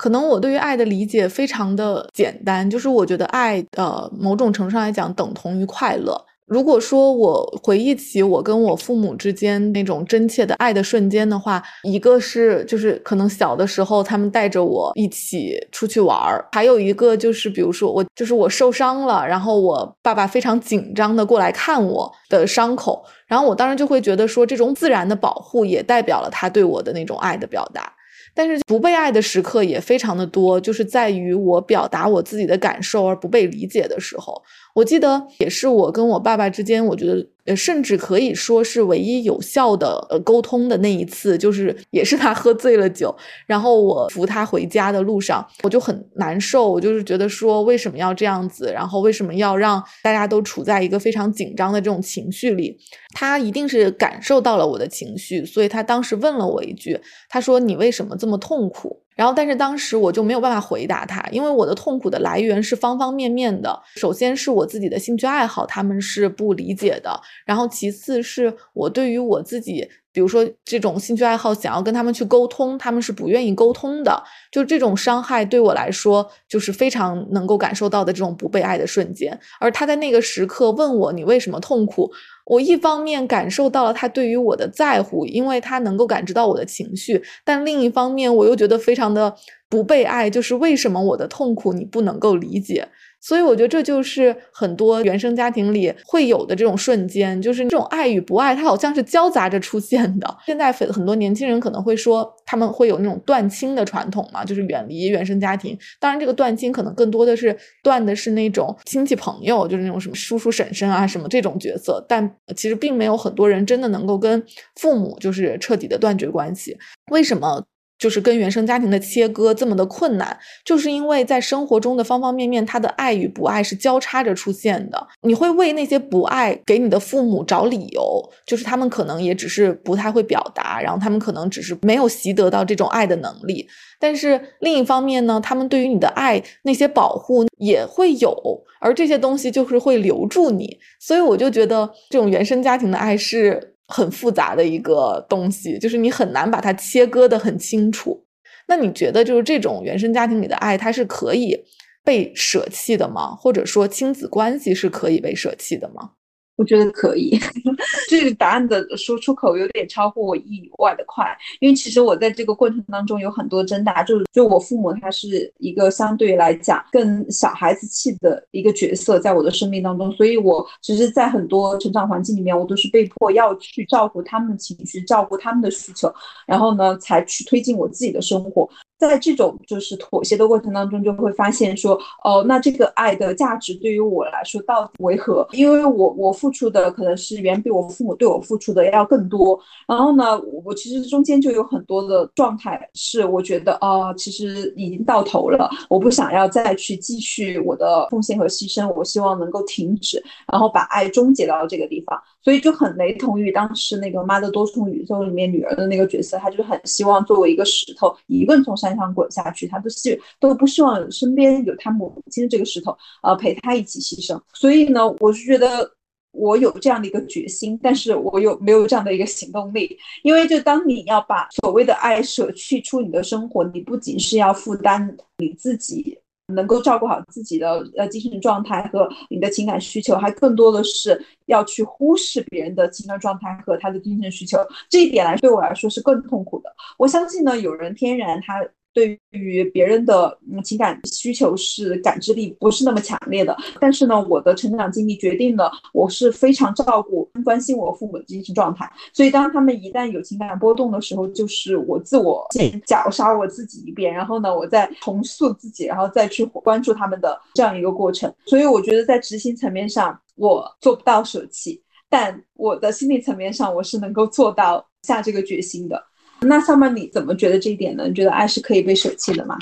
[0.00, 6.18] 可能我对于爱的理解非常的简单，就是我觉得爱，呃，某种程度上来讲等同于快乐。
[6.46, 27.92] 如果说我回忆起我跟我父母之间那种真切的爱的瞬间的话，一个是就是可能小的时候他们带着我一起出去玩儿，还有一个就是比如说我就是我受伤了，然后我爸爸非常紧张的过来看我的伤口，然后我当时就会觉得说这种自然的保护也代表了他对我的那种爱的表达。
[28.34, 34.42] 但是不被爱的时刻也非常的多，就是在于我表达我自己的感受而不被理解的时候。
[34.74, 37.26] 我记得也是我跟我爸爸之间，我觉得。
[37.56, 43.14] 甚至可以说是唯一有效的呃沟通的那一次，就是也是他喝醉了酒，
[43.46, 52.76] 然后我扶他回家的路上，我就很难受，我就是觉得说为什么要这样子，然后为什么要让大家都处在一个非常紧张的这种情绪里？
[53.14, 59.02] 他一定是感受到了我的情绪，所以他当时问了我一句，他说你为什么这么痛苦？
[59.20, 63.78] 然后，但是当时我就没有办法回答他，因为我的痛苦的来源是方方面面的。
[63.96, 67.20] 首先是我自己的兴趣爱好，他们是不理解的。
[67.44, 74.22] 然后，其次是我对于我自己，比如说这种兴趣爱好，想要跟他们去沟通，他们是不愿意沟通的。
[74.50, 79.38] 就这种伤害对我来说，就是非常能够感受到的这种不被爱的瞬间。
[79.60, 82.10] 而他在那个时刻问我：“你为什么痛苦？”
[82.46, 89.34] 我一方面感受到了他对于我的在乎，因为他能够感知到我的情绪，但另一方面我又觉得非常的
[89.68, 92.88] 不被爱，就是为什么我的痛苦你不能够理解？
[93.20, 100.36] 所以我觉得这就是很多原生家庭里会有的这种瞬间，就是这种爱与不爱，它好像是交杂着出现的。
[100.46, 105.78] 现在很很多年轻人可能会说，他们会有那种断亲的传统嘛，就是远离原生家庭。
[105.98, 112.04] 当然，这个断亲可能更多的是断的是那种亲戚朋友，就是那种什么叔叔婶婶啊什么这种角色。
[112.08, 114.42] 但其实并没有很多人真的能够跟
[114.76, 116.76] 父母就是彻底的断绝关系。
[117.10, 117.62] 为什么？
[118.00, 125.06] 就是跟原生家庭的切割这么的困难，就是因为在生活中的方方面面，他的爱与不爱是交叉着出现的。
[125.20, 133.68] 你会为那些不爱给你的父母找理由，就是他们可能也只是不太会表达，然后他们可能只是没有习得到这种爱的能力。
[133.98, 138.34] 但是另一方面呢，他们对于你的爱那些保护也会有，
[138.80, 140.78] 而这些东西就是会留住你。
[140.98, 143.74] 所以我就觉得这种原生家庭的爱是。
[143.90, 148.24] 很复杂的一个东西，就是你很难把它切割的很清楚。
[148.68, 151.64] 那你觉得，就是这种原生家庭里的爱，它是可以
[152.04, 153.34] 被舍弃的吗？
[153.34, 156.12] 或者说，亲子关系是可以被舍弃的吗？
[156.60, 157.40] 我觉得可以，
[158.06, 161.24] 这个答案的说出口有点超乎我意外的快，
[161.58, 176.12] 因为其实我在这个过程当中有很多挣扎，就就我父母他是一个相对来讲更小孩子气的一个角色在我的生命当中，所以我其实，在很多成长环境里面，我都是被迫要去照顾他们的情绪，照顾他们的需求，
[176.46, 178.68] 然后呢，才去推进我自己的生活。
[179.00, 185.46] 在这种就是妥协的过程当中，就会发现说，哦，那这个爱的价值对于我来说到底为何？
[185.52, 189.58] 因为我我付出的可能是远比我父母对我付出的要更多。
[189.88, 200.22] 然后呢，我其实中间就有很多的状态是我觉得，哦，其实已经到头了，我不想要再去继续我的奉献和牺牲，我希望能够停止，
[200.52, 202.20] 然后把爱终结到这个地方。
[202.42, 214.40] 所以就很雷同于当时那个《妈的多重宇宙》里面女儿的那个角色，她就很希望作为一个石头，一个人从山上滚下去，他都是都不希望身边有他母亲这个石头，呃，陪他一起牺牲。
[214.52, 215.90] 所以呢，我是觉得
[216.32, 219.98] 我有这样的一个决心，但是我有没有这样的一个行动力？
[220.22, 226.18] 因为就当你要把所谓的爱舍去出你的生活，你不仅是要负担你自己。
[226.52, 234.58] 能够照顾好自己的呃精神状态和你的情感需求，还更多的是要去忽视别人的情感状态和他的精神需求。
[234.88, 236.74] 这一点来对我来说是更痛苦的。
[236.98, 238.60] 我相信呢，有人天然他。
[238.92, 248.90] 对于别人的情感需求是感知力不是那么强烈的，但是呢，我的成长经历决定了我是非常照顾、关心我父母的精神状态。
[249.12, 252.46] 所以，当他们一旦有情感波动的时候，就是我自我
[252.84, 258.32] 绞杀我自己一遍，然后呢，我再重塑自己，然后再去关注他们的这样一个过程。
[258.46, 266.09] 所以，我觉得在执行层面上我做不到舍弃，但我的心理层面上我是能够做到下这个决心的。
[266.42, 268.04] 那上面你怎么觉得这一点呢？
[268.06, 269.56] 你觉得爱是可以被舍弃的吗？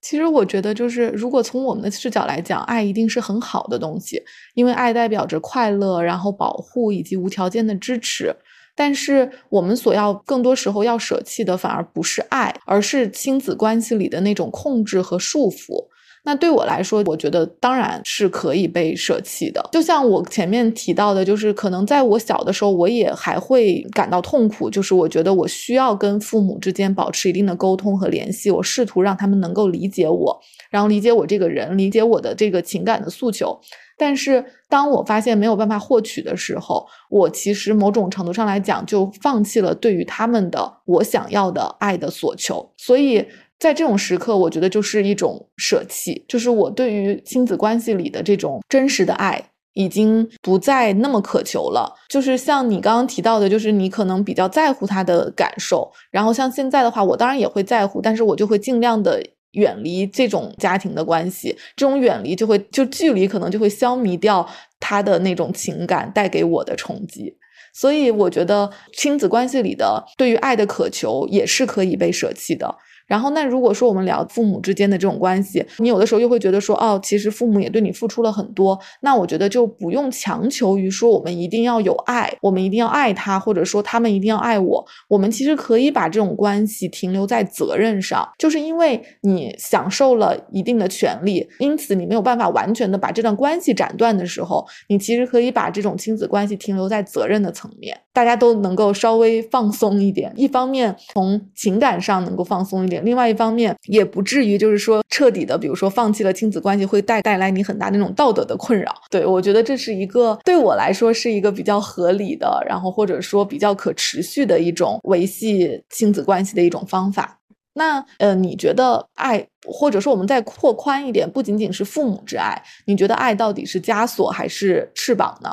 [0.00, 4.22] 其实我觉得，就是如果从我们的视角来讲，爱一定是很好的东西，
[4.54, 8.34] 因为爱代表着快乐，然后保护以及无条件的支持。
[8.74, 15.88] 但是我们所要更多时候要舍弃的，反而不是爱，而是亲子关系里的那种控制和束缚。
[16.26, 19.64] 那对我来说，我觉得当然是可以被舍弃的。
[19.70, 30.36] 就像我前面提到的，就是可能在我小的时候，我也还会感到痛苦，就是我觉得我需要跟父母之间保持一定的沟通和联系，我试图让他们能够理解我，
[30.68, 33.56] 然后理解我这个人，理解我的这个情感的诉求。
[33.96, 42.68] 但是当我发现没有办法获取的时候，我其实某种程度上来讲，就放弃了对于他们的我想要的爱的所求。
[42.76, 43.24] 所以。
[43.58, 49.42] 在这种时刻，我觉得就是一种舍弃，就是我对于亲子关系里的这种真实的爱，
[49.72, 51.90] 已经不再那么渴求了。
[52.08, 64.46] 就是像你刚刚提到的，就是你可能比较在乎他的感受，然后像现在的话，我当然也会在乎，但是我就会尽量的远离这种家庭的关系，这种远离就会就距离可能就会消弭掉
[64.78, 67.34] 他的那种情感带给我的冲击。
[67.72, 72.74] 所以我觉得亲子关系里的对于爱的渴求也是可以被舍弃的。
[73.06, 78.78] 然后，那如果说我们聊父母之间的这种关系，你有的时候又会觉得说，哦，其实父母也对你付出了很多。
[79.00, 84.84] 那我觉得就不用强求于说我们一定要有爱，我们一定要爱他，或者说他们一定要爱我。
[85.08, 100.32] 我们其实可以把这种关系停留在责任上，就是因为你享受了一定的权利，因此你没有办法完全的把这段关系斩断的时候，你其实可以把这种亲子关系停留在责任的层面，大家都能够稍微放松一点。
[100.34, 102.95] 一方面从情感上能够放松一点。
[103.04, 108.94] 另外一方面，也不至于就是说彻底的，比如说放弃了亲子关系，会带带来你很大那种道德的困扰。
[109.10, 117.38] 对我觉得这是一个对我来说是一个比较合理的，然后或者说比较可持续的一种维系亲子关系的一种方法。
[117.74, 125.50] 那呃，你觉得爱，或者说我们再扩宽一点，不仅仅是父母之爱，你觉得爱到底是枷锁还是翅膀呢？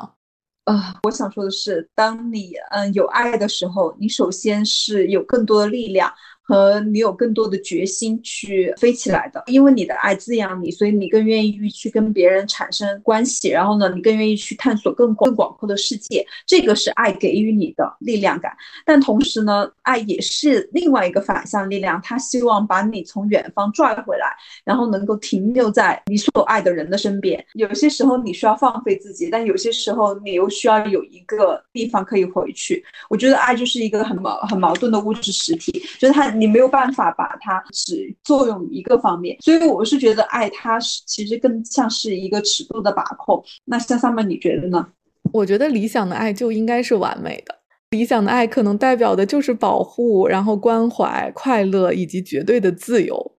[0.63, 6.09] 啊，我想说的是，当你嗯有爱的时候，你首先是有更多的力量。
[6.45, 16.25] 和你有更多的决心去飞起来的，因为你的爱滋养你，所以你更愿意去跟别人产生关系，然后呢，你更愿意去探索更更广阔的世界。
[16.45, 18.51] 这个是爱给予你的力量感，
[18.85, 24.27] 但同时呢，爱也是另外一个反向力量，它希望把你从远方拽回来，
[24.65, 27.41] 然后能够停留在你所爱的人的身边。
[27.53, 32.83] 有些时候你需要放飞自己，但有些时候你又需要有一个地方可以回去。
[33.09, 36.32] 我觉得爱就是一个很矛很矛盾的物质实体，就是它。
[36.33, 43.43] 你没有办法把它只作用一个方面，所以我是觉得爱它是其实更像是一个尺度的把控。
[43.65, 44.87] 那像上面你觉得呢？
[45.31, 47.55] 我觉得理想的爱就应该是完美的，
[47.91, 53.31] 理想的爱可能代表的就是保护，然后关怀、快乐以及绝对的自由。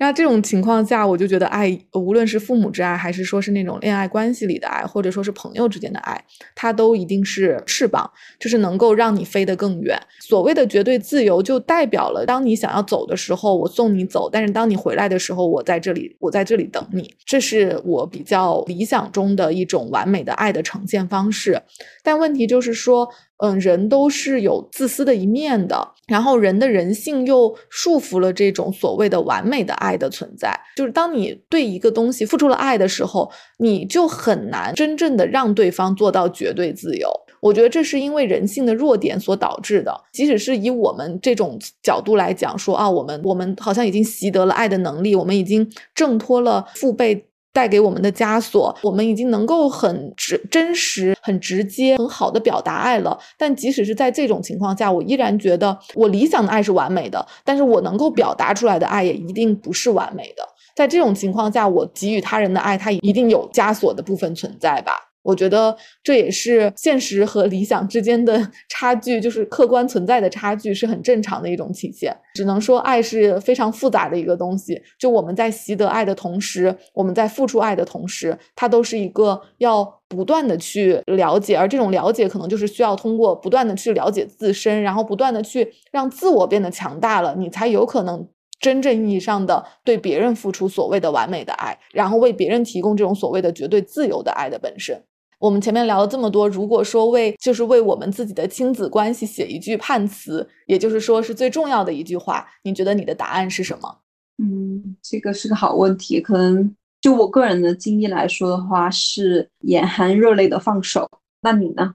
[0.00, 6.24] 那这种情况下，我就觉得爱，无论是父母之爱，还是说是那种恋爱关系里的爱，或者说是朋友之间的爱，
[6.54, 10.00] 它都一定是翅膀，就是能够让你飞得更远。
[10.20, 17.14] 所谓的绝对自由，就代表了当你想要走的时候，我送你走；但是当你回来的时候，我在这里，我在这里等你。
[17.26, 21.62] 这是我比较理想中的一种完美的爱的呈现方式。
[22.02, 23.06] 但问题就是说。
[23.42, 30.54] 嗯，人都是有自私的一面的，然后人的人性又束缚了这种所谓的完美的爱的存在。
[30.76, 37.10] 就是当你对一个东西付出了爱的时候，你就很难真正的让对方做到绝对自由。
[37.40, 39.98] 我觉得这是因为人性的弱点所导致的。
[40.12, 47.29] 即使是以我们这种角度来讲，说啊，我们我们好像已经习得了爱的能力，我们已经挣脱了父辈。
[47.52, 53.18] 带给我们的枷锁，我们已经能够很直、真实、很直接、很好的表达爱了。
[53.36, 60.44] 但即使是在这种情况下，我依然觉得我理想的爱是完美的，但是我能够表达出来的爱也一定不是完美的。
[60.76, 65.09] 在这种情况下，我给予他人的爱，它一定有枷锁的部分存在吧。
[65.22, 72.16] 我觉得这也是现实和理想之间的 差距，就是客观存在的差距，是很正常的一种体现。
[72.34, 74.80] 只能说，爱是非常复杂的一个东西。
[74.98, 88.26] 就我们在习得爱的同时，我们在付出爱的同时，它都是一个要不断的去了解，而这种了解可能就是需要通过不断的去了解自身，然后不断的去让自我变得强大了，你才有可能
[88.58, 95.02] 真正意义上的对别人付出所谓的完美的爱，然后为别人提供这种所谓的绝对自由的爱的本身。
[95.40, 103.96] 我们前面聊了这么多，如果说为就是为我们自己的亲子关系写一句判词，也就是说是最重要的一句话，你觉得你的答案是什么？
[104.36, 106.20] 嗯，这个是个好问题。
[106.20, 111.08] 可能就我个人的经历来说的话，是眼含热泪的放手。
[111.40, 111.94] 那你呢？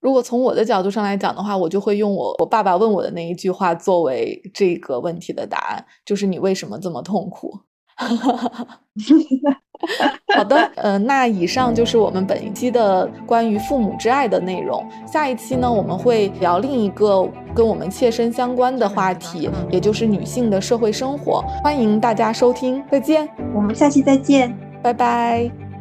[0.00, 7.58] 如果从我的角度上来讲的话，我就会用我我爸爸问我的那一句话作为这个问题的答案，就是你为什么这么痛苦？
[10.34, 14.84] 好的，呃，那以上就是我们本一期的关于父母之爱的内容。
[15.06, 21.42] 下一期呢，我们会聊另一个跟我们切身相关的话题，也就是女性的社会生活。
[21.64, 25.71] 欢迎大家收听，再见，我们下期再见，拜拜。